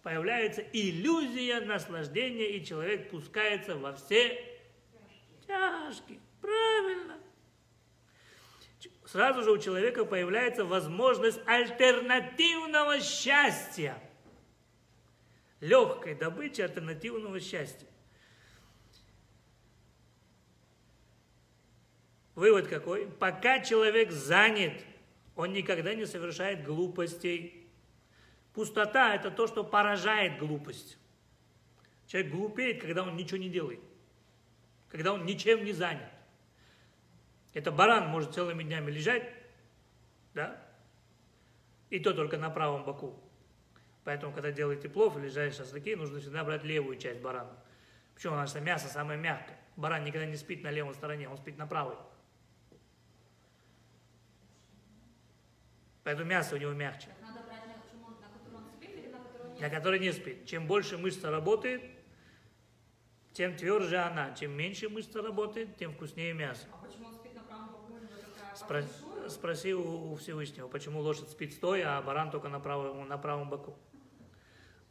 [0.04, 4.38] появляется иллюзия наслаждения, и человек пускается во все
[5.48, 6.20] тяжкие.
[6.42, 7.18] Правильно.
[9.06, 13.98] Сразу же у человека появляется возможность альтернативного счастья.
[15.62, 17.88] Легкой добычи альтернативного счастья.
[22.36, 23.08] Вывод какой?
[23.08, 24.74] Пока человек занят,
[25.36, 27.68] он никогда не совершает глупостей.
[28.54, 30.98] Пустота– это то, что поражает глупость.
[32.08, 33.80] Человек глупеет, когда он ничего не делает,
[34.90, 36.10] когда он ничем не занят.
[37.54, 39.28] Это баран может целыми днями лежать,
[40.34, 40.62] да,
[41.90, 43.18] и то только на правом боку.
[44.04, 47.56] Поэтому, когда делаете плов или жарите шашлыки, нужно всегда брать левую часть барана.
[48.14, 48.34] Почему?
[48.34, 49.58] Потому что мясо самое мягкое.
[49.78, 51.96] Баран никогда не спит на левой стороне, он спит на правой.
[56.06, 57.08] Поэтому мясо у него мягче.
[57.08, 57.62] Так надо брать,
[59.60, 60.46] на, который не спит.
[60.46, 61.82] Чем больше мышца работает,
[63.34, 64.32] тем тверже она.
[64.36, 66.68] Чем меньше мышца работает, тем вкуснее мясо.
[66.72, 67.94] А почему он спит на правом боку?
[68.54, 73.18] Спро- спроси у, у Всевышнего, почему лошадь спит стоя, а баран только на правом, на
[73.18, 73.76] правом боку.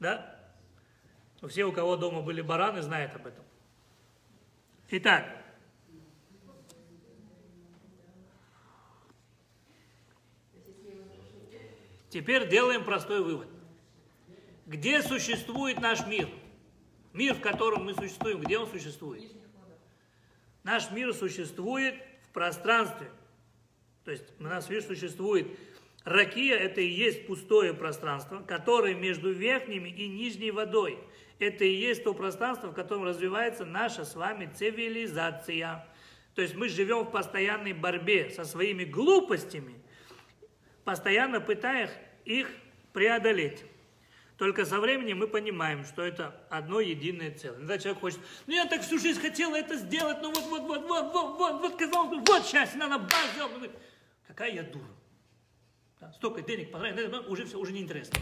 [0.01, 0.37] Да?
[1.47, 3.45] Все, у кого дома были бараны, знают об этом.
[4.89, 5.44] Итак,
[12.15, 13.49] теперь делаем простой вывод.
[14.67, 16.29] Где существует наш мир?
[17.13, 19.25] Мир, в котором мы существуем, где он существует?
[20.63, 23.11] Наш мир существует в пространстве.
[24.05, 25.49] То есть у нас мир существует.
[26.05, 30.99] Ракия– это и есть пустое пространство, которое между верхними и нижней водой.
[31.41, 35.85] Это и есть то пространство, в котором развивается наша с вами цивилизация.
[36.37, 39.75] То есть мы живем в постоянной борьбе со своими глупостями,
[40.85, 41.91] постоянно пытаясь
[42.25, 42.51] их
[42.93, 43.65] преодолеть.
[44.39, 47.59] Только со временем мы понимаем, что это одно единое целое.
[47.59, 50.87] Иногда человек хочет, ну я так всю жизнь хотел это сделать, ну вот, вот, вот,
[50.87, 53.07] вот, вот, вот, вот, казалось бы, вот сейчас надо.
[53.39, 53.69] Ну,
[54.27, 54.85] Какая я дура.
[56.01, 58.19] Да, столько денег потратил, уже все, уже неинтересно.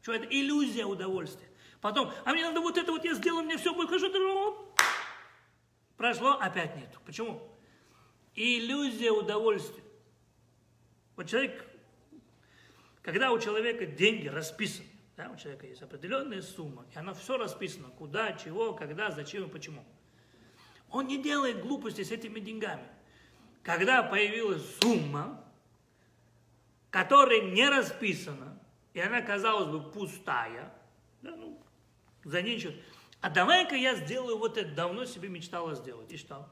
[0.00, 1.48] Что это иллюзия удовольствия.
[1.80, 3.90] Потом, а мне надо вот это вот я сделал, мне все будет.
[5.96, 6.98] Прошло, опять нету.
[7.04, 7.52] Почему?
[8.34, 9.82] иллюзия удовольствия.
[11.16, 11.64] Вот человек,
[13.02, 17.88] когда у человека деньги расписаны, да, у человека есть определенная сумма, и она все расписано,
[17.90, 19.84] куда, чего, когда, зачем и почему.
[20.90, 22.86] Он не делает глупости с этими деньгами.
[23.62, 25.44] Когда появилась сумма,
[26.90, 28.58] которая не расписана,
[28.94, 30.72] и она, казалось бы, пустая,
[31.22, 31.60] да, ну,
[32.24, 32.74] за ней ничего.
[33.20, 36.12] А давай-ка я сделаю вот это, давно себе мечтала сделать.
[36.12, 36.48] И что?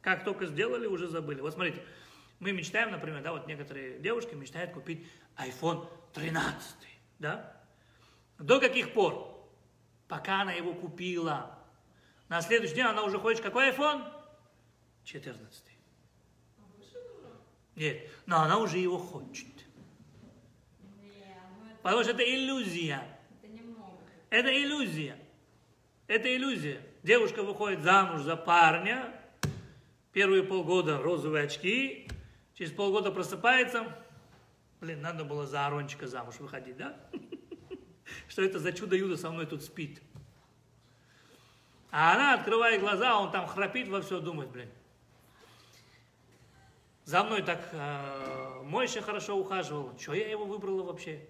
[0.00, 1.40] Как только сделали, уже забыли.
[1.40, 1.82] Вот смотрите,
[2.42, 6.76] мы мечтаем, например, да, вот некоторые девушки мечтают купить iPhone 13,
[7.20, 7.56] да?
[8.36, 9.48] До каких пор?
[10.08, 11.56] Пока она его купила.
[12.28, 14.04] На следующий день она уже хочет какой iPhone?
[15.04, 15.62] 14.
[17.76, 19.46] Нет, но она уже его хочет.
[21.80, 23.04] Потому что это иллюзия.
[24.30, 25.16] Это иллюзия.
[26.08, 26.80] Это иллюзия.
[27.04, 29.14] Девушка выходит замуж за парня,
[30.12, 32.08] первые полгода розовые очки,
[32.62, 33.92] через полгода просыпается,
[34.80, 36.96] блин, надо было за Арончика замуж выходить, да?
[38.28, 40.00] Что это за чудо-юдо со мной тут спит?
[41.90, 44.70] А она открывает глаза, он там храпит во все, думает, блин.
[47.02, 49.98] За мной так э, Мойша хорошо ухаживал.
[49.98, 51.28] Что я его выбрала вообще?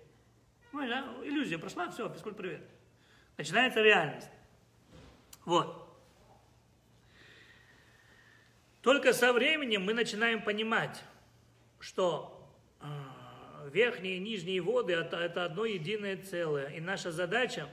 [0.70, 2.68] Ну, да, иллюзия прошла, все, физкульт привет.
[3.38, 4.28] Начинается реальность.
[5.46, 5.98] Вот.
[8.82, 11.02] Только со временем мы начинаем понимать,
[11.82, 12.48] что
[12.80, 12.86] э,
[13.72, 16.68] верхние и нижние воды это, это одно единое целое.
[16.68, 17.68] И наша задача,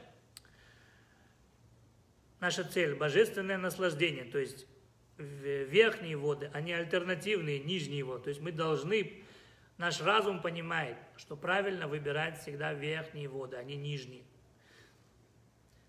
[2.39, 4.23] наша цель– божественное наслаждение.
[4.23, 4.65] То есть
[5.17, 8.23] верхние воды, они альтернативные, нижние воды.
[8.23, 9.21] То есть мы должны,
[9.77, 14.23] наш разум понимает, что правильно выбирать всегда верхние воды, а не нижние.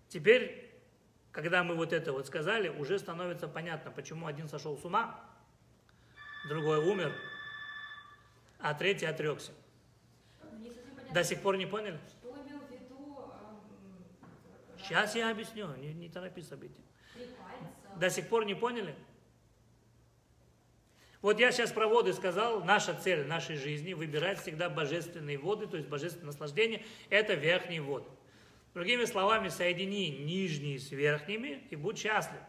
[0.09, 0.69] Теперь,
[1.31, 5.19] когда мы вот это вот сказали, уже становится понятно, почему один сошел с ума,
[6.47, 7.15] другой умер,
[8.61, 9.51] а третий отрекся.
[10.41, 11.99] Понятно, До сих пор не поняли?
[12.07, 16.81] что имел в виду эм, Сейчас я объясню, не, не торопи события.
[17.13, 17.99] три пальца.
[17.99, 18.95] До сих пор не поняли?
[21.21, 25.77] Вот я сейчас про воды сказал, наша цель нашей жизни выбирать всегда божественные воды, то
[25.77, 28.09] есть божественное наслаждение, это верхние воды.
[28.73, 32.39] Другими словами, соедини нижние с верхними и будь счастлив.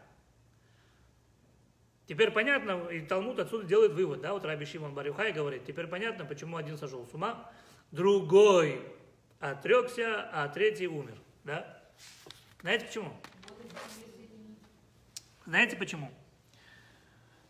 [2.07, 6.25] Теперь понятно, и Талмуд отсюда делает вывод, да, вот Раби Шимон Барюхай говорит, теперь понятно,
[6.25, 7.49] почему один сошел с ума,
[7.91, 8.81] другой
[9.39, 11.81] отрекся, а третий умер, да?
[12.61, 13.13] Знаете почему?
[15.45, 16.11] Знаете почему?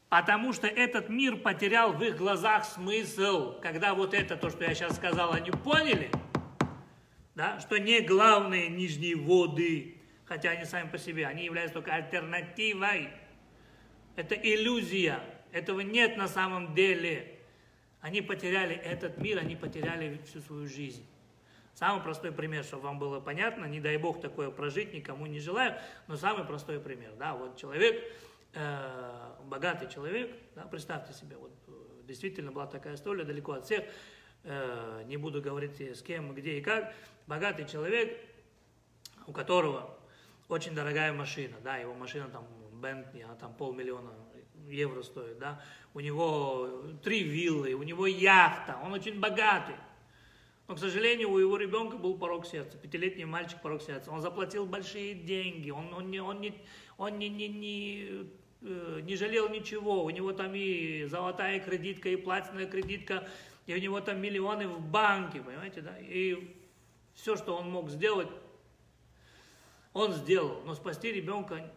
[0.10, 4.76] Потому что этот мир потерял в их глазах смысл, когда вот это, то, что я
[4.76, 6.12] сейчас сказал, они поняли,
[7.34, 13.10] да, что не главные нижние воды, хотя они сами по себе, они являются только альтернативой.
[14.16, 17.39] Это иллюзия, этого нет на самом деле.
[18.01, 21.05] Они потеряли этот мир, они потеряли всю свою жизнь.
[21.74, 25.76] Самый простой пример, чтобы вам было понятно, не дай бог такое прожить, никому не желаю,
[26.07, 28.03] но самый простой пример, да, вот человек,
[28.53, 31.72] э, богатый человек, да, представьте себе, вот э,
[32.07, 33.86] действительно была такая история, далеко от всех,
[34.43, 36.93] э, не буду говорить с кем, где и как,
[37.26, 38.20] богатый человек,
[39.26, 39.97] у которого
[40.49, 42.45] очень дорогая машина, да, его машина там
[42.84, 44.11] Бентли, она там полмиллиона
[44.67, 45.61] евро стоит, да,
[45.93, 49.75] у него три виллы, у него яхта, он очень богатый.
[50.67, 54.11] Но, к сожалению, у его ребенка был порог сердца, пятилетний мальчик порог сердца.
[54.11, 56.53] Он заплатил большие деньги, он, он, не, он, не,
[56.97, 58.27] он не, не, не,
[58.61, 60.03] э, не жалел ничего.
[60.03, 63.27] У него там и золотая кредитка, и платиновая кредитка,
[63.65, 65.97] и у него там миллионы в банке, понимаете, да?
[65.99, 66.55] И
[67.13, 68.29] все, что он мог сделать,
[69.93, 70.61] он сделал.
[70.65, 71.71] Но спасти ребенка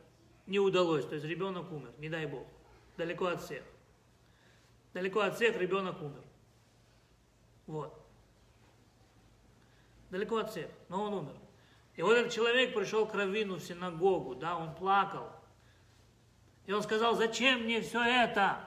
[0.47, 1.07] не удалось.
[1.07, 2.47] То есть ребенок умер, не дай бог.
[2.97, 3.63] Далеко от всех.
[4.95, 6.23] Далеко от всех ребенок умер.
[7.67, 8.01] Вот.
[10.11, 11.37] Далеко от всех, но он умер.
[11.97, 15.31] И вот этот человек пришел к Равину в синагогу, да, он плакал.
[16.67, 18.61] И он сказал, зачем мне все это?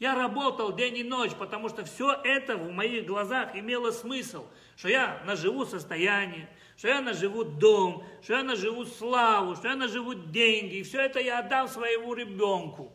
[0.00, 4.88] Я работал день и ночь, потому что все это в моих глазах имело смысл, что
[4.88, 6.48] я наживу состояние,
[6.78, 11.20] что я наживу дом, что я наживу славу, что я наживу деньги, и все это
[11.20, 12.90] я отдам своему ребенку.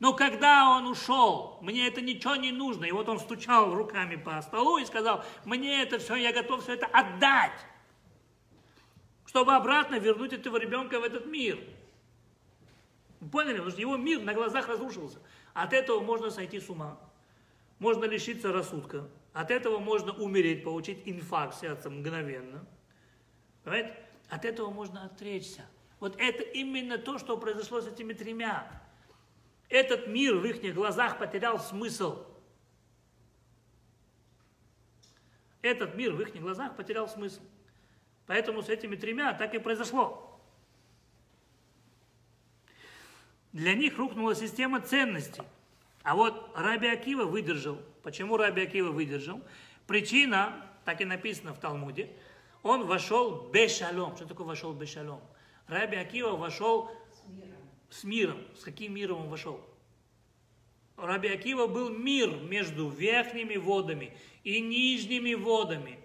[0.00, 2.86] Но когда он ушел, мне это ничего не нужно.
[2.86, 6.72] И вот он стучал руками по столу и сказал, мне это все, я готов все
[6.72, 7.52] это отдать,
[9.26, 11.60] чтобы обратно вернуть этого ребенка в этот мир.
[13.30, 13.58] Поняли?
[13.58, 15.20] Потому что его мир на глазах разрушился.
[15.54, 16.98] От этого можно сойти с ума.
[17.78, 19.08] Можно лишиться рассудка.
[19.32, 22.64] От этого можно умереть, получить инфаркт сердца мгновенно.
[23.64, 23.96] Понимаете?
[24.28, 25.66] От этого можно отречься.
[25.98, 28.70] Вот это именно то, что произошло с этими тремя.
[29.68, 32.26] Этот мир в их глазах потерял смысл.
[35.62, 37.40] Этот мир в их глазах потерял смысл.
[38.26, 40.29] Поэтому с этими тремя так и произошло.
[43.52, 45.42] Для них рухнула система ценностей.
[46.02, 47.78] А вот Раби Акива выдержал.
[48.02, 49.40] Почему Раби Акива выдержал?
[49.86, 52.10] Причина, так и написано в Талмуде,
[52.62, 54.16] он вошел бешалом.
[54.16, 55.20] Что такое вошел бешалом?
[55.66, 56.90] Раби Акива вошел
[57.90, 58.38] с миром.
[58.56, 59.60] С каким миром он вошел?
[60.96, 65.98] Раби Акива был мир между верхними водами и нижними водами.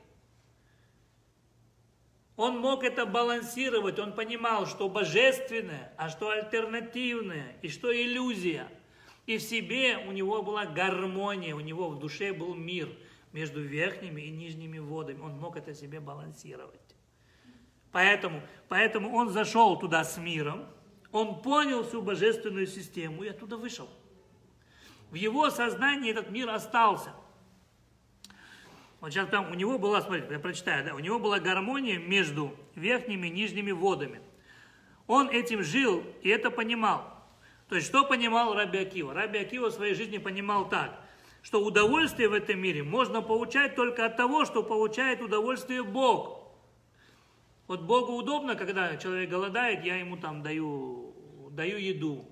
[2.37, 8.67] Он мог это балансировать, он понимал, что божественное, а что альтернативное, и что иллюзия.
[9.25, 12.89] И в себе у него была гармония, у него в душе был мир
[13.31, 15.21] между верхними и нижними водами.
[15.21, 16.81] Он мог это себе балансировать.
[17.91, 20.65] Поэтому, поэтому он зашел туда с миром,
[21.13, 23.87] он понял всю божественную систему и оттуда вышел.
[25.09, 27.13] В его сознании этот мир остался–
[29.05, 32.55] вот сейчас там у него была, смотрите, я прочитаю, да, у него была гармония между
[32.73, 34.19] верхними и нижними водами.
[35.05, 37.13] Он этим жил и это понимал.
[37.69, 39.13] То есть, что понимал Раби Акива?
[39.13, 40.99] Раби Акива в своей жизни понимал так,
[41.43, 46.41] что удовольствие в этом мире можно получать только от того, что получает удовольствие Бог.
[47.67, 51.13] Вот Богу удобно, когда человек голодает, я ему там даю,
[51.51, 52.25] даю еду.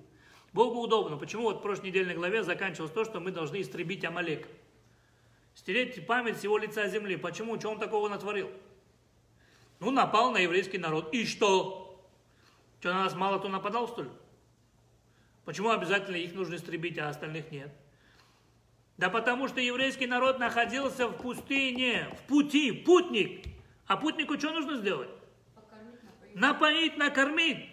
[0.52, 1.18] Богу удобно.
[1.18, 4.48] Почему вот в прошлой недельной главе заканчивалось то, что мы должны истребить Амалека?
[5.54, 7.16] Стереть память с его лица земли.
[7.16, 7.58] Почему?
[7.58, 8.50] Что он такого натворил?
[9.80, 11.12] Ну, напал на еврейский народ.
[11.14, 12.04] И что?
[12.80, 14.10] Что, на нас мало кто нападал, что ли?
[15.44, 17.70] Почему обязательно их нужно истребить, а остальных нет?
[18.96, 23.44] Да потому что еврейский народ находился в пустыне, в пути, путник.
[23.86, 25.10] А путнику что нужно сделать?
[25.54, 26.34] Покормить, напоить.
[26.34, 27.68] Напоить, накормить.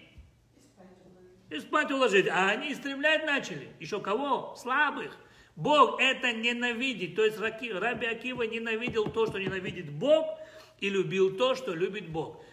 [1.50, 2.28] И спать уложить.
[2.28, 3.70] А они истреблять начали.
[3.80, 4.56] Еще кого?
[4.56, 5.16] Слабых.
[5.56, 7.16] Бог это ненавидит.
[7.16, 10.40] То есть Раби Акива ненавидел то, что ненавидит Бог,
[10.80, 12.44] и любил то, что любит Бог.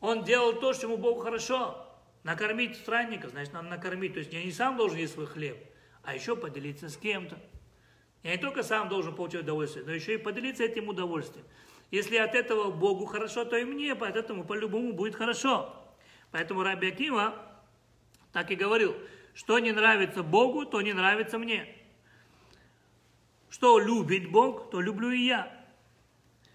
[0.00, 1.84] Он делал то, что ему Богу хорошо.
[2.22, 4.14] Накормить странников, значит, надо накормить.
[4.14, 5.56] То есть я не сам должен есть свой хлеб,
[6.04, 7.38] а еще поделиться с кем-то.
[8.22, 11.46] Я не только сам должен получать удовольствие, но еще и поделиться этим удовольствием.
[11.90, 15.74] Если от этого Богу хорошо, то и мне этого по-любому будет хорошо.
[16.30, 17.34] Поэтому Раби Акива
[18.32, 18.94] так и говорил,
[19.34, 21.66] что не нравится Богу, то не нравится мне.
[23.50, 25.58] Что любит Бог, то люблю и я.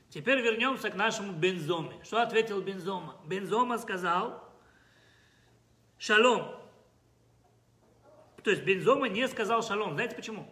[0.09, 1.99] Теперь вернемся к нашему Бензоме.
[2.03, 3.15] Что ответил Бензома?
[3.25, 4.47] Бензома сказал
[5.97, 6.55] шалом.
[8.43, 9.93] То есть Бензома не сказал шалом.
[9.93, 10.47] Знаете почему?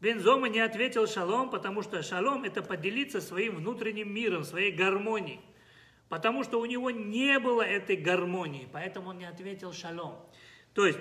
[0.00, 5.40] Бензома не ответил шалом, потому что шалом это поделиться своим внутренним миром, своей гармонией.
[6.08, 10.18] Потому что у него не было этой гармонии, поэтому он не ответил шалом.
[10.74, 10.98] То есть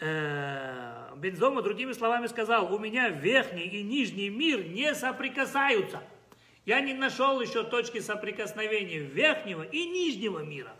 [0.00, 6.02] Бензома другими словами сказал, у меня верхний и нижний мир не соприкасаются.
[6.64, 10.72] Я не нашел еще точки соприкосновения верхнего и нижнего мира.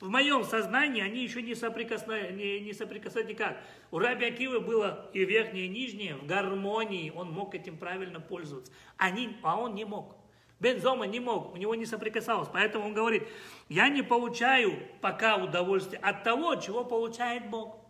[0.00, 2.30] В моем сознании они еще не, соприкосна...
[2.30, 3.62] не, не соприкасаются никак.
[3.90, 7.12] У Раби Акивы было и верхнее, и нижнее в гармонии.
[7.14, 8.72] Он мог этим правильно пользоваться.
[8.96, 9.36] Они...
[9.42, 10.16] А он не мог.
[10.60, 12.48] Бензома не мог, у него не соприкасалось.
[12.52, 13.28] Поэтому он говорит,
[13.68, 17.83] я не получаю пока удовольствие от того, чего получает Бог.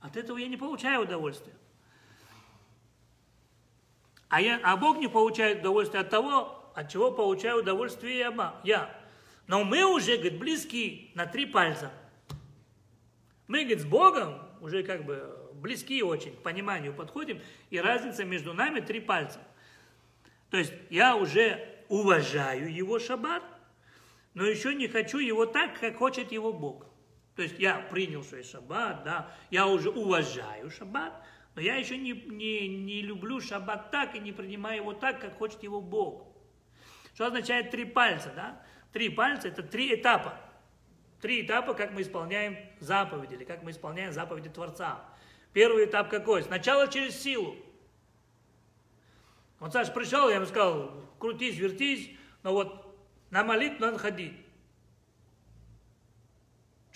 [0.00, 1.54] От этого я не получаю удовольствия.
[4.28, 8.30] А, я, а Бог не получает удовольствие от того, от чего получаю удовольствие
[8.64, 9.00] я.
[9.46, 11.92] Но мы уже, говорит, близки на три пальца.
[13.46, 17.40] Мы, говорит, с Богом уже как бы близки очень, к пониманию подходим,
[17.70, 19.40] и разница между нами три пальца.
[20.50, 23.42] То есть я уже уважаю его шаббат,
[24.34, 26.86] но еще не хочу его так, как хочет его Бог.
[27.36, 31.12] То есть я принял свой шаббат, да, я уже уважаю шаббат,
[31.54, 35.36] но я еще не, не, не люблю шаббат так и не принимаю его так, как
[35.36, 36.26] хочет его Бог.
[37.14, 38.62] Что означает три пальца, да?
[38.92, 40.40] Три пальца– это три этапа.
[41.20, 45.04] Три этапа, как мы исполняем заповеди, или как мы исполняем заповеди Творца.
[45.52, 46.42] Первый этап какой?
[46.42, 47.56] Сначала через силу.
[49.58, 52.10] Вот Саша пришел, я ему сказал, крутись, вертись,
[52.42, 52.98] но вот
[53.30, 54.45] на молитву надо ходить.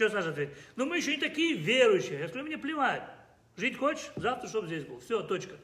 [0.01, 0.57] Что Саша ответит?
[0.77, 2.21] Ну мы еще не такие верующие.
[2.21, 3.03] Я сказал, мне плевать.
[3.59, 4.11] Жить хочешь?
[4.17, 4.99] Завтра, чтобы здесь был.
[4.99, 5.57] Все, точка.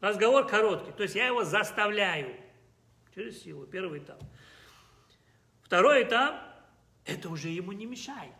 [0.00, 0.92] Разговор короткий.
[0.92, 2.36] То есть я его заставляю.
[3.14, 3.64] Через силу.
[3.64, 4.22] Первый этап.
[5.62, 6.42] Второй этап,
[7.06, 8.34] это уже ему не мешает.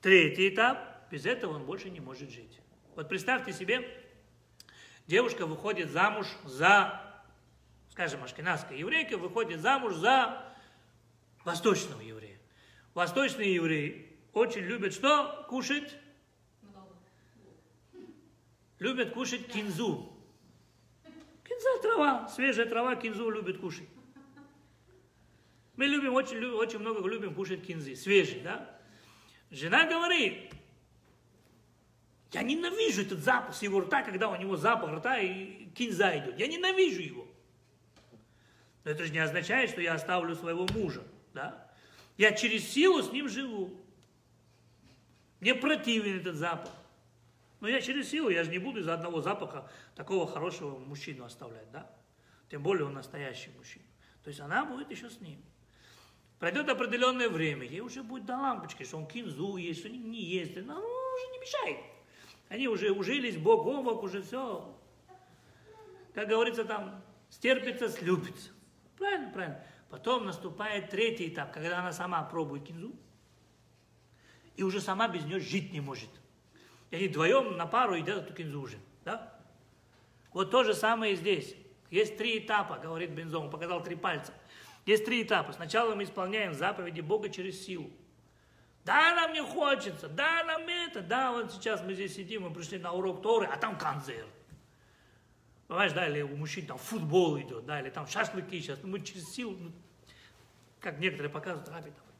[0.00, 2.60] Третий этап, без этого он больше не может жить.
[2.94, 3.82] Вот представьте себе,
[5.08, 7.02] девушка выходит замуж за,
[7.90, 10.44] скажем, ашкенадская еврейка выходит замуж за
[11.44, 12.27] восточного еврея.
[12.98, 15.46] Восточные евреи очень любят что?
[15.48, 15.96] Кушать?
[18.80, 20.12] Любят кушать кинзу.
[21.44, 23.88] Кинза трава, свежая трава, кинзу любят кушать.
[25.76, 28.68] Мы любим, очень, очень много любим кушать кинзы, свежий, да?
[29.52, 30.52] Жена говорит,
[32.32, 36.36] я ненавижу этот запах с его рта, когда у него запах рта и кинза идет.
[36.36, 37.28] Я ненавижу его.
[38.82, 41.67] Но это же не означает, что я оставлю своего мужа, да?
[42.18, 43.70] Я через силу с ним живу.
[45.40, 46.72] Мне противен этот запах.
[47.60, 51.70] Но я через силу, я же не буду из-за одного запаха такого хорошего мужчину оставлять,
[51.72, 51.90] да?
[52.50, 53.84] Тем более он настоящий мужчина.
[54.22, 55.40] То есть она будет еще с ним.
[56.38, 60.52] Пройдет определенное время, ей уже будет до лампочки, что он кинзу есть, что не ест,
[60.56, 61.78] но ну, уже не мешает.
[62.48, 64.76] Они уже ужились бок о бок, уже все.
[66.14, 68.50] Как говорится там, стерпится, слюбится.
[68.96, 69.64] Правильно, правильно.
[69.90, 72.92] Потом наступает третий этап, когда она сама пробует кинзу,
[74.56, 76.10] и уже сама без нее жить не может.
[76.90, 78.78] И они вдвоем на пару едят эту кинзу уже.
[79.04, 79.32] Да?
[80.32, 81.54] Вот то же самое и здесь.
[81.90, 84.34] Есть три этапа, говорит Бензон, он показал три пальца.
[84.84, 85.52] Есть три этапа.
[85.52, 87.90] Сначала мы исполняем заповеди Бога через силу.
[88.84, 92.78] Да, нам не хочется, да, нам это, да, вот сейчас мы здесь сидим, мы пришли
[92.78, 94.26] на урок Торы, а там концерт.
[95.68, 99.30] Понимаешь, да, или у мужчин там футбол идет, да, или там шашлыки сейчас, мы через
[99.30, 99.72] силу, ну,
[100.80, 102.14] как некоторые показывают, раби, давай,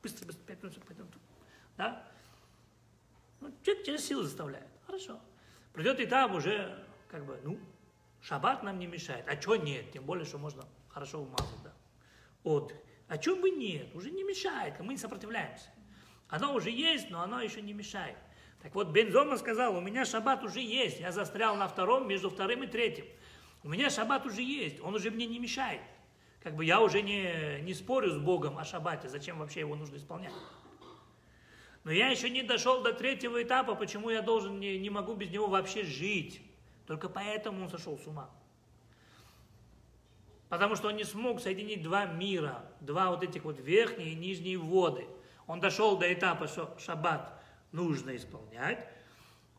[0.00, 1.08] быстро, быстро, пять минут, пойдем,
[1.76, 2.08] да.
[3.40, 5.20] Ну, человек через силу заставляет, хорошо.
[5.72, 7.58] Придет этап уже, как бы, ну,
[8.22, 11.72] шаббат нам не мешает, а что нет, тем более, что можно хорошо умазать, да.
[12.44, 12.76] Отдых.
[13.08, 13.92] А чем бы нет?
[13.96, 15.70] Уже не мешает, мы не сопротивляемся.
[16.28, 18.16] Оно уже есть, но оно еще не мешает.
[18.62, 22.64] Так вот, Бензома сказал, у меня шаббат уже есть, я застрял на втором, между вторым
[22.64, 23.06] и третьим.
[23.62, 25.80] У меня шаббат уже есть, он уже мне не мешает.
[26.42, 29.96] Как бы я уже не, не спорю с Богом о шаббате, зачем вообще его нужно
[29.96, 30.32] исполнять.
[31.84, 35.30] Но я еще не дошел до третьего этапа, почему я должен, не, не могу без
[35.30, 36.42] него вообще жить.
[36.86, 38.30] Только поэтому он сошел с ума.
[40.48, 44.58] Потому что он не смог соединить два мира, два вот этих вот верхние и нижние
[44.58, 45.06] воды.
[45.46, 47.37] Он дошел до этапа, что шаббат
[47.72, 48.86] нужно исполнять.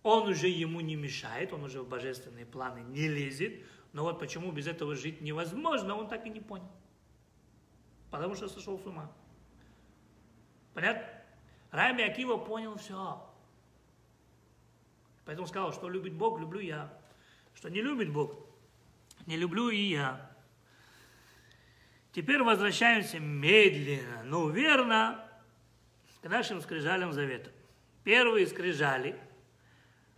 [0.03, 3.63] Он уже ему не мешает, он уже в божественные планы не лезет.
[3.91, 6.71] Но вот почему без этого жить невозможно, он так и не понял.
[8.11, 9.11] Потому что сошел с ума.
[10.73, 11.05] Понятно?
[11.71, 13.25] Рами Акива понял все.
[15.25, 16.91] Поэтому сказал, что любит Бог, люблю я.
[17.53, 18.35] Что не любит Бог,
[19.25, 20.29] не люблю и я.
[22.13, 25.23] Теперь возвращаемся медленно, но верно
[26.21, 27.51] к нашим скрижалям завета.
[28.03, 29.11] Первые скрижали,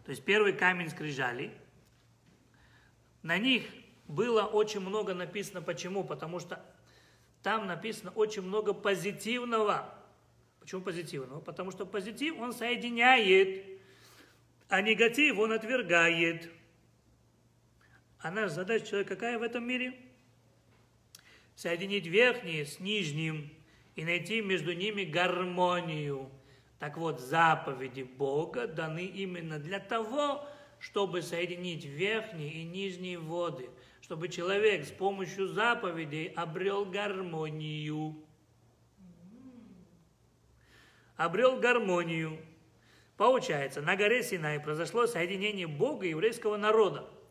[0.05, 1.51] то есть первый камень скрижали,
[3.23, 3.63] на них
[4.07, 5.61] было очень много написано.
[5.61, 6.03] Почему?
[6.03, 6.63] Потому что
[7.43, 9.93] там написано очень много позитивного.
[10.59, 11.39] Почему позитивного?
[11.39, 13.65] Потому что позитив он соединяет,
[14.69, 16.51] а негатив он отвергает.
[18.19, 20.11] А наша задача человека какая в этом мире?
[21.61, 23.51] соединить верхние с нижним
[23.95, 26.31] и найти между ними гармонию.
[26.81, 30.43] Так вот, заповеди Бога даны именно для того,
[30.79, 33.69] чтобы соединить верхние и нижние воды,
[34.01, 38.15] чтобы человек с помощью заповедей обрел гармонию.
[41.17, 42.39] Обрел гармонию.
[43.15, 47.07] Получается, на горе Синай произошло соединение Бога и еврейского народа–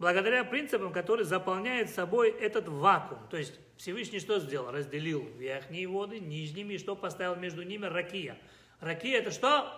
[0.00, 3.20] благодаря принципам, которые заполняют собой этот вакуум.
[3.28, 4.70] То есть Всевышний что сделал?
[4.70, 8.36] Разделил верхние воды нижними, и что поставил между ними ракия.
[8.78, 9.72] Ракия это что?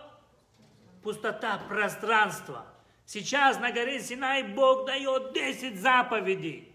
[1.05, 2.67] Пустота, пространство.
[3.07, 6.75] Сейчас на горе Синай Бог дает 10 заповедей.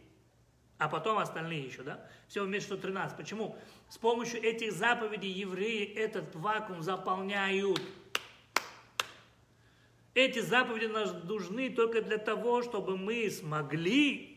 [0.77, 1.99] А потом остальные еще, да?
[2.29, 3.17] Всего вместе 113.
[3.17, 3.57] Почему?
[3.89, 7.81] С помощью этих заповедей евреи этот вакуум заполняют.
[10.13, 14.36] Эти заповеди нам нужны только для того, чтобы мы смогли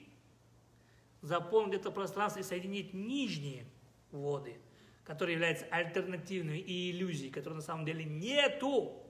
[1.22, 3.66] заполнить это пространство и соединить нижние
[4.10, 4.58] воды,
[5.04, 9.02] которые являются альтернативными и иллюзией, которой на самом деле нету.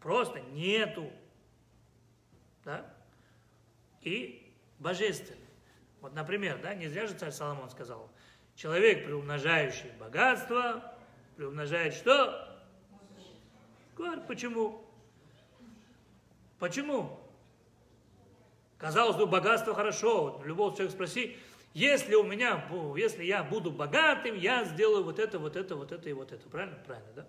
[0.00, 1.10] Просто нету.
[2.64, 2.94] Да?
[4.02, 5.48] И божественные.
[6.00, 8.10] Вот, например, да, не зря же царь Соломон сказал,
[8.54, 10.94] человек, приумножающий богатство,
[11.36, 12.44] приумножает что?
[13.96, 14.84] Говорит, почему?
[16.58, 17.18] Почему?
[18.78, 20.40] Казалось бы, богатство хорошо.
[20.44, 21.36] Любого человека спроси,
[21.74, 26.08] если у меня, если я буду богатым, я сделаю вот это, вот это, вот это
[26.08, 26.48] и вот это.
[26.48, 26.78] Правильно?
[26.86, 27.28] Правильно, да?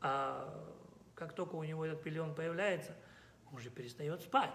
[0.00, 0.74] А
[1.14, 2.94] как только у него этот миллион появляется,
[3.50, 4.52] он же перестает спать.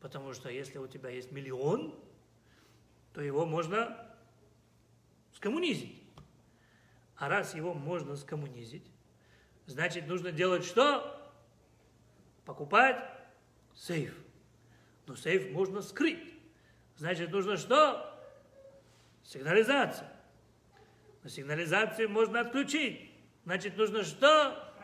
[0.00, 1.98] Потому что если у тебя есть миллион,
[3.12, 4.06] то его можно
[5.32, 6.00] скоммунизить.
[7.16, 8.90] А раз его можно скоммунизить,
[9.66, 11.32] значит нужно делать что?
[12.44, 12.98] Покупать
[13.74, 14.23] сейф.
[15.06, 16.34] Но сейф можно скрыть.
[16.96, 18.10] Значит нужно что?
[19.22, 20.10] Сигнализация.
[21.22, 23.10] Но сигнализацию можно отключить.
[23.44, 24.74] Значит нужно что?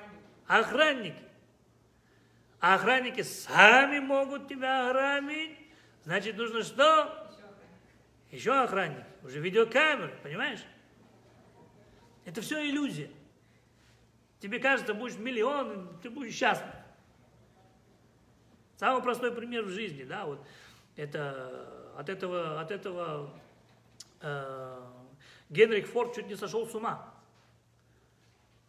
[0.46, 1.22] Охранники.
[2.58, 5.56] А охранники сами могут тебя ограбить.
[6.04, 7.30] Значит нужно что?
[8.30, 9.04] Еще охранник.
[9.22, 10.64] Уже видеокамеры, понимаешь?
[12.24, 13.10] Это все иллюзия.
[14.40, 16.70] Тебе кажется, будешь миллион, ты будешь счастлив.
[18.80, 20.40] Самый простой пример в жизни, да, вот
[20.96, 23.30] это от этого, от этого
[24.22, 24.80] э,
[25.50, 27.12] Генрих Форд чуть не сошел с ума.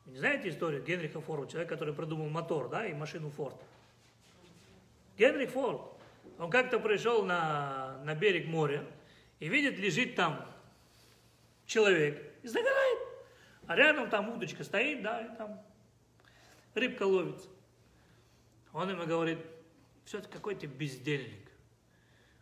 [0.06, 3.56] Вы не знаете историю Генриха Форда, человек, который придумал мотор, да, и машину Форд?
[5.18, 5.80] Генрих Форд,
[6.38, 8.86] он как-то пришел на, на берег моря
[9.40, 10.46] и видит, лежит там
[11.66, 13.00] человек и загорает.
[13.66, 15.58] А рядом там удочка стоит, да, и там
[16.74, 17.48] рыбка ловится.
[18.74, 19.40] Он ему говорит,
[20.06, 21.52] все-таки какой ты бездельник.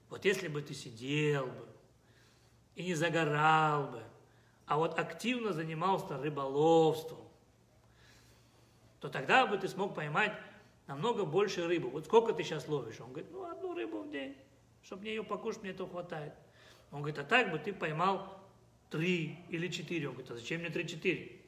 [0.10, 1.68] Вот если бы ты сидел бы
[2.76, 4.04] и не загорал бы,
[4.66, 7.28] а вот активно занимался рыболовством,
[9.00, 10.34] то тогда бы ты смог поймать
[10.88, 11.90] намного больше рыбы.
[11.90, 13.00] Вот сколько ты сейчас ловишь?
[13.00, 14.36] Он говорит, ну, одну рыбу в день.
[14.84, 16.34] Чтобы мне ее покушать, мне этого хватает.
[16.92, 18.44] Он говорит, а так бы ты поймал
[18.90, 20.08] три или четыре.
[20.08, 21.40] Он говорит, а зачем мне три-четыре?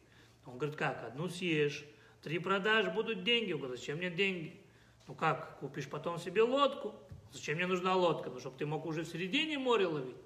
[0.45, 1.85] Он говорит, как, одну съешь,
[2.21, 3.51] три продаж, будут деньги.
[3.53, 4.60] Он говорит, зачем мне деньги?
[5.07, 6.95] Ну как, купишь потом себе лодку?
[7.31, 8.29] Зачем мне нужна лодка?
[8.29, 10.17] Ну, чтобы ты мог уже в середине моря ловить.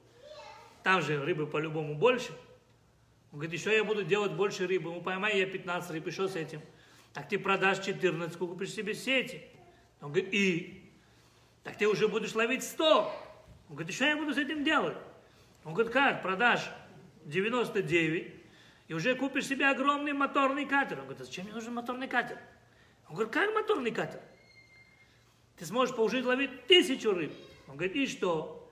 [0.84, 2.32] Там же рыбы по-любому больше.
[3.32, 4.92] Он говорит, еще я буду делать больше рыбы.
[4.92, 6.62] Ну, поймай я 15 рыб, что с этим?
[7.14, 9.42] Так ты продашь 14, купишь себе сети.
[10.02, 10.92] Он говорит, и?
[11.64, 12.86] Так ты уже будешь ловить 100.
[13.70, 14.98] Он говорит, что я буду с этим делать?
[15.64, 16.70] Он говорит, как, продашь
[17.26, 18.34] 99,
[18.88, 21.00] и уже купишь себе огромный моторный катер.
[21.00, 22.38] Он говорит, а зачем мне нужен моторный катер?
[23.10, 24.22] Он говорит, как моторный катер?
[25.58, 27.34] Ты сможешь по жизни ловить тысячу рыб.
[27.68, 28.72] Он говорит, и что?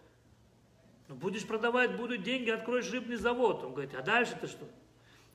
[1.08, 3.64] Ну, будешь продавать, будут деньги, откроешь рыбный завод.
[3.64, 4.68] Он говорит, а дальше ты что?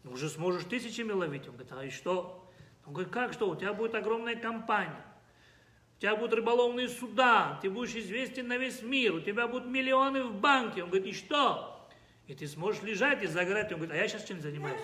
[0.05, 1.47] Ну, уже сможешь тысячами ловить.
[1.49, 2.51] Он говорит, а и что?
[2.87, 3.49] Он говорит, как что?
[3.49, 5.05] У тебя будет огромная компания.
[5.97, 10.23] У тебя будут рыболовные суда, ты будешь известен на весь мир, у тебя будут миллионы
[10.23, 10.85] в банке.
[10.85, 11.89] Он говорит, и что?
[12.29, 13.73] И ты сможешь лежать и загорать.
[13.73, 14.81] Он говорит, а я сейчас чем занимаюсь?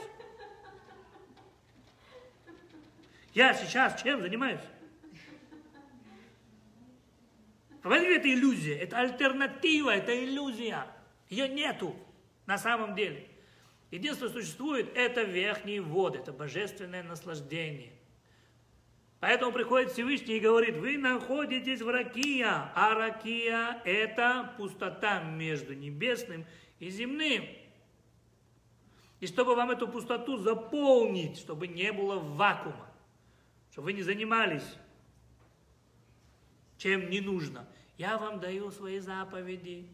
[3.33, 4.61] Я сейчас чем занимаюсь?
[7.85, 10.87] Понимаете, это иллюзия, это альтернатива, это иллюзия.
[11.29, 11.95] Ее нету
[12.47, 13.29] на самом деле.
[13.91, 17.93] Единственное, что существует, это верхние воды, это божественное наслаждение.
[19.21, 26.47] Поэтому приходит Всевышний и говорит, вы находитесь в ракия, а ракия– это пустота между небесным
[26.79, 27.45] и земным.
[29.21, 32.91] И чтобы вам эту пустоту заполнить, чтобы не было вакуума,
[33.71, 34.65] чтобы вы не занимались
[36.85, 37.67] чем не нужно.
[37.97, 39.89] Я вам даю свои заповеди.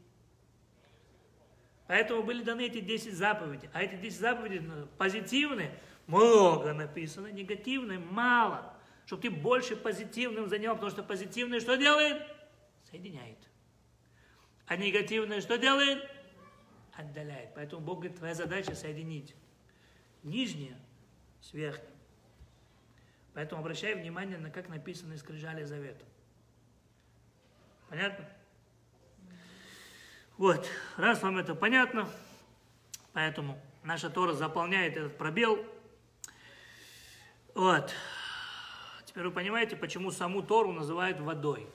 [1.86, 3.68] Поэтому были даны эти 10 заповедей.
[3.72, 8.74] А эти 10 заповедей ну, позитивные, много написано, негативные мало.
[9.06, 12.22] Чтобы ты больше позитивным занял, потому что позитивное что делает?
[12.90, 13.38] Соединяет.
[14.66, 16.08] А негативное что делает?
[16.92, 17.54] Отдаляет.
[17.54, 19.34] Поэтому Бог говорит, твоя задача соединить
[20.22, 20.76] нижнее
[21.40, 21.90] с верхним.
[23.34, 26.04] Поэтому обращай внимание на как написано из скрижали завета.
[27.90, 28.24] Понятно?
[30.38, 32.08] Вот, раз вам это понятно,
[33.12, 35.58] поэтому наша Тора заполняет этот пробел.
[37.52, 37.92] Вот.
[39.04, 41.66] Теперь вы понимаете, почему саму Тору называют водой.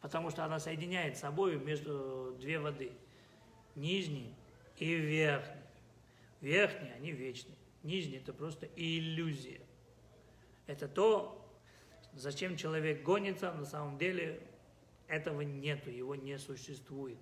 [0.00, 2.92] Потому что она соединяет собой между две воды.
[3.74, 4.36] Нижний
[4.76, 5.62] и верхний.
[6.40, 7.56] Верхние, они вечные.
[7.82, 9.62] Нижний– это просто иллюзия.
[10.68, 11.44] Это то,
[12.12, 14.40] зачем человек гонится, на самом деле
[15.08, 17.18] этого нету, его не существует.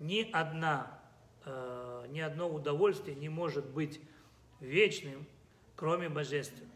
[0.00, 1.00] Ни, одна,
[1.44, 4.00] э, ни одно удовольствие не может быть
[4.60, 5.26] вечным,
[5.76, 6.72] кроме божественного.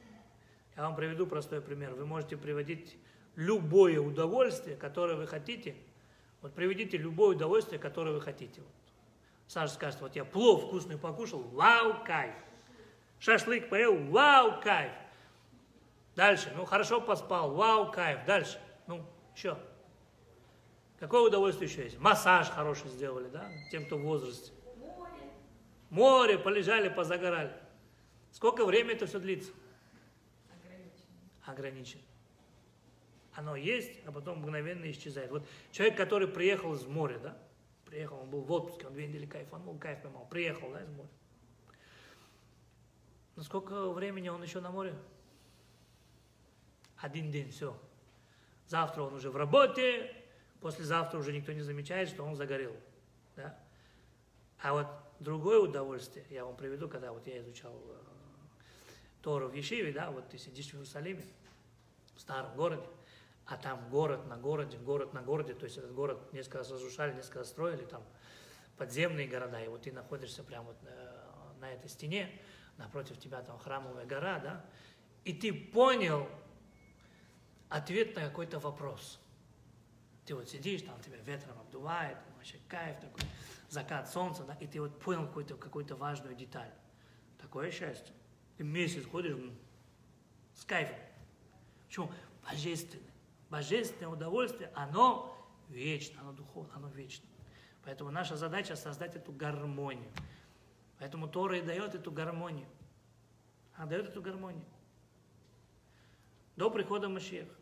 [0.76, 1.94] Я вам приведу простой пример.
[1.94, 2.96] Вы можете приводить
[3.36, 5.74] любое удовольствие, которое вы хотите.
[6.40, 8.60] Вот приведите любое удовольствие, которое вы хотите.
[8.60, 8.70] Вот.
[9.46, 12.34] Саша скажет, вот я плов вкусный покушал, вау, кайф.
[13.18, 14.92] Шашлык поел, вау, кайф.
[16.16, 18.24] Дальше, ну хорошо поспал, вау, кайф.
[18.24, 19.04] Дальше, ну,
[19.34, 19.58] еще.
[21.02, 21.98] Какое удовольствие еще есть?
[21.98, 24.52] Массаж хороший сделали, да, тем, кто в возрасте.
[24.76, 25.10] Море.
[25.90, 27.52] Море, полежали, позагорали.
[28.30, 29.50] Сколько времени это все длится?
[30.48, 31.42] Ограничено.
[31.44, 32.02] Ограничено.
[33.32, 35.32] Оно есть, а потом мгновенно исчезает.
[35.32, 37.36] Вот человек, который приехал из моря, да,
[37.84, 41.10] приехал, он был в отпуске, он две недели кайфанул, кайф поймал, приехал, да, из моря.
[43.34, 44.94] Но сколько времени он еще на море?
[46.98, 47.76] Один день, все.
[48.68, 50.21] Завтра он уже в работе,
[50.62, 52.74] послезавтра уже никто не замечает, что он загорел.
[53.36, 53.58] Да?
[54.60, 54.86] А вот
[55.20, 58.02] другое удовольствие, я вам приведу, когда вот я изучал э,
[59.22, 61.24] Тору в Ешиве, да, вот ты сидишь в Иерусалиме,
[62.14, 62.86] в старом городе,
[63.46, 67.14] а там город на городе, город на городе, то есть этот город несколько раз разрушали,
[67.14, 68.02] несколько раз строили, там
[68.76, 72.30] подземные города, и вот ты находишься прямо вот на, э, на этой стене,
[72.78, 74.64] напротив тебя там храмовая гора, да,
[75.24, 76.28] и ты понял
[77.68, 79.21] ответ на какой-то вопрос.
[80.24, 83.22] Ты вот сидишь, там тебя ветром обдувает, вообще кайф такой,
[83.68, 86.72] закат солнца, да, и ты вот понял какую-то какую важную деталь.
[87.38, 88.14] Такое счастье.
[88.56, 89.36] Ты месяц ходишь
[90.54, 90.96] с кайфом.
[91.86, 92.12] Почему?
[92.44, 93.12] Божественное.
[93.50, 95.36] Божественное удовольствие, оно
[95.68, 97.28] вечно, оно духовно, оно вечно.
[97.84, 100.10] Поэтому наша задача создать эту гармонию.
[100.98, 102.68] Поэтому Тора и дает эту гармонию.
[103.74, 104.64] Она дает эту гармонию.
[106.56, 107.54] До прихода Машеха.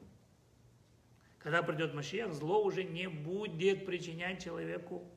[1.42, 5.10] Когда придет Машех, зло уже не будет причинять человеку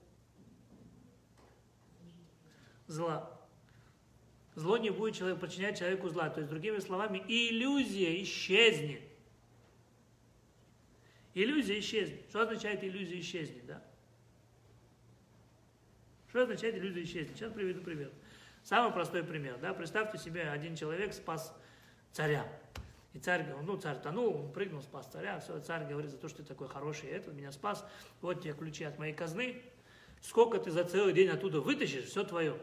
[2.88, 3.30] зла.
[4.56, 6.30] Зло не будет человек, причинять человеку зла.
[6.30, 9.02] То есть, другими словами, иллюзия исчезнет.
[11.34, 12.22] Иллюзия исчезнет.
[12.30, 13.84] Что означает иллюзия исчезнет, да?
[16.30, 17.36] Что означает иллюзия исчезнет?
[17.36, 18.12] Сейчас приведу пример.
[18.64, 19.74] Самый простой пример, да?
[19.74, 21.54] Представьте себе, один человек спас
[22.12, 22.48] царя.
[23.14, 26.40] И царь, ну, царь тонул, он прыгнул, спас царя, все, царь говорит, за то, что
[26.40, 27.86] ты такой хороший, это меня спас,
[28.22, 29.62] вот тебе ключи от моей казны,
[30.22, 32.58] сколько ты за целый день оттуда вытащишь, все твое.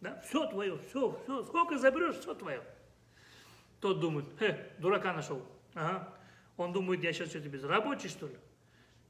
[0.00, 2.62] Да, все твое, все, все, сколько заберешь, все твое.
[3.80, 5.46] Тот думает, хе, дурака нашел.
[5.74, 6.12] Ага.
[6.56, 8.36] Он думает, я сейчас что-то безрабочий, что ли?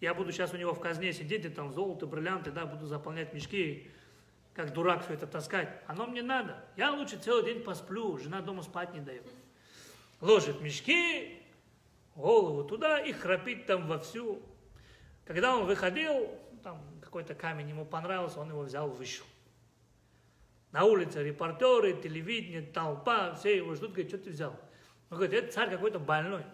[0.00, 3.32] Я буду сейчас у него в казне сидеть, и там золото, бриллианты, да, буду заполнять
[3.34, 3.90] мешки,
[4.54, 5.68] как дурак все это таскать.
[5.86, 6.64] Оно мне надо.
[6.76, 9.26] Я лучше целый день посплю, жена дома спать не дает.
[10.20, 11.42] Ложит мешки,
[12.14, 14.42] голову туда и храпит там вовсю.
[15.24, 16.28] Когда он выходил,
[16.62, 19.26] там какой-то камень ему понравился, он его взял, вышел.
[20.72, 24.52] На улице репортеры, телевидение, толпа, все его ждут, говорят, что ты взял?
[25.10, 26.44] Он говорит, это царь какой-то больной,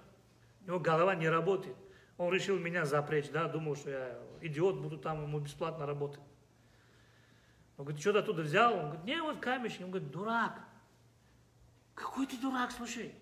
[0.62, 1.76] у него голова не работает.
[2.16, 6.20] Он решил меня запречь, да, думал, что я идиот, буду там ему бесплатно работать.
[7.76, 8.74] Он говорит, что ты оттуда взял?
[8.74, 9.82] Он говорит, не, вот камешек.
[9.82, 10.60] Он говорит, дурак.
[11.94, 13.14] Какой ты дурак, слушай.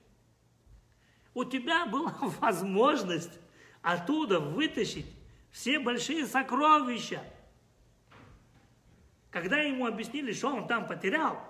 [1.32, 3.38] У тебя была возможность
[3.82, 5.06] оттуда вытащить
[5.50, 7.22] все большие сокровища.
[9.30, 11.40] Когда ему объяснили, что он там потерял,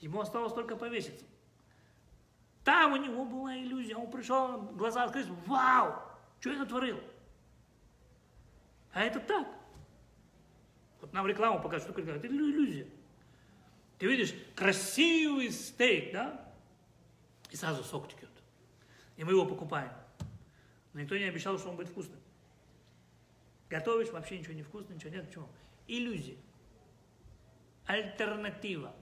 [0.00, 1.24] ему осталось только повеситься.
[2.64, 3.96] Там у него была иллюзия.
[3.96, 5.94] Он пришел, глаза открылись, вау,
[6.40, 7.00] что я натворил?
[8.92, 9.48] А это так.
[11.12, 12.86] Нам рекламу покажут, что это иллюзия.
[13.98, 16.52] Ты видишь красивый стейк, да?
[17.50, 18.30] И сразу сок текет.
[19.16, 19.92] И мы его покупаем.
[20.92, 22.18] Но никто не обещал, что он будет вкусным.
[23.68, 25.26] Готовишь, вообще ничего не вкусно, ничего нет.
[25.26, 25.48] Почему?
[25.86, 26.36] Иллюзия.
[27.86, 28.94] Альтернатива.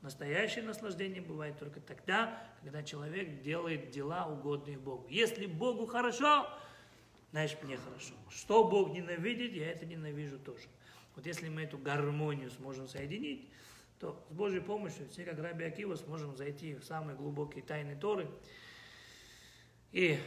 [0.00, 5.06] Настоящее наслаждение бывает только тогда, когда человек делает дела, угодные Богу.
[5.08, 6.48] Если Богу хорошо,
[7.32, 8.14] значит мне хорошо.
[8.30, 10.66] Что Бог ненавидит, я это ненавижу тоже.
[11.18, 13.50] Вот если мы эту гармонию сможем соединить,
[13.98, 18.30] то с Божьей помощью все, как Раби Акива, сможем зайти в самые глубокие тайны Торы
[19.90, 20.20] и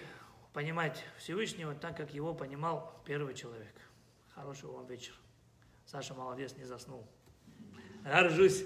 [0.52, 3.74] понимать Всевышнего так, как его понимал первый человек.
[4.36, 5.16] Хорошего вам вечера.
[5.86, 7.08] Саша молодец, не заснул.
[8.04, 8.66] Горжусь.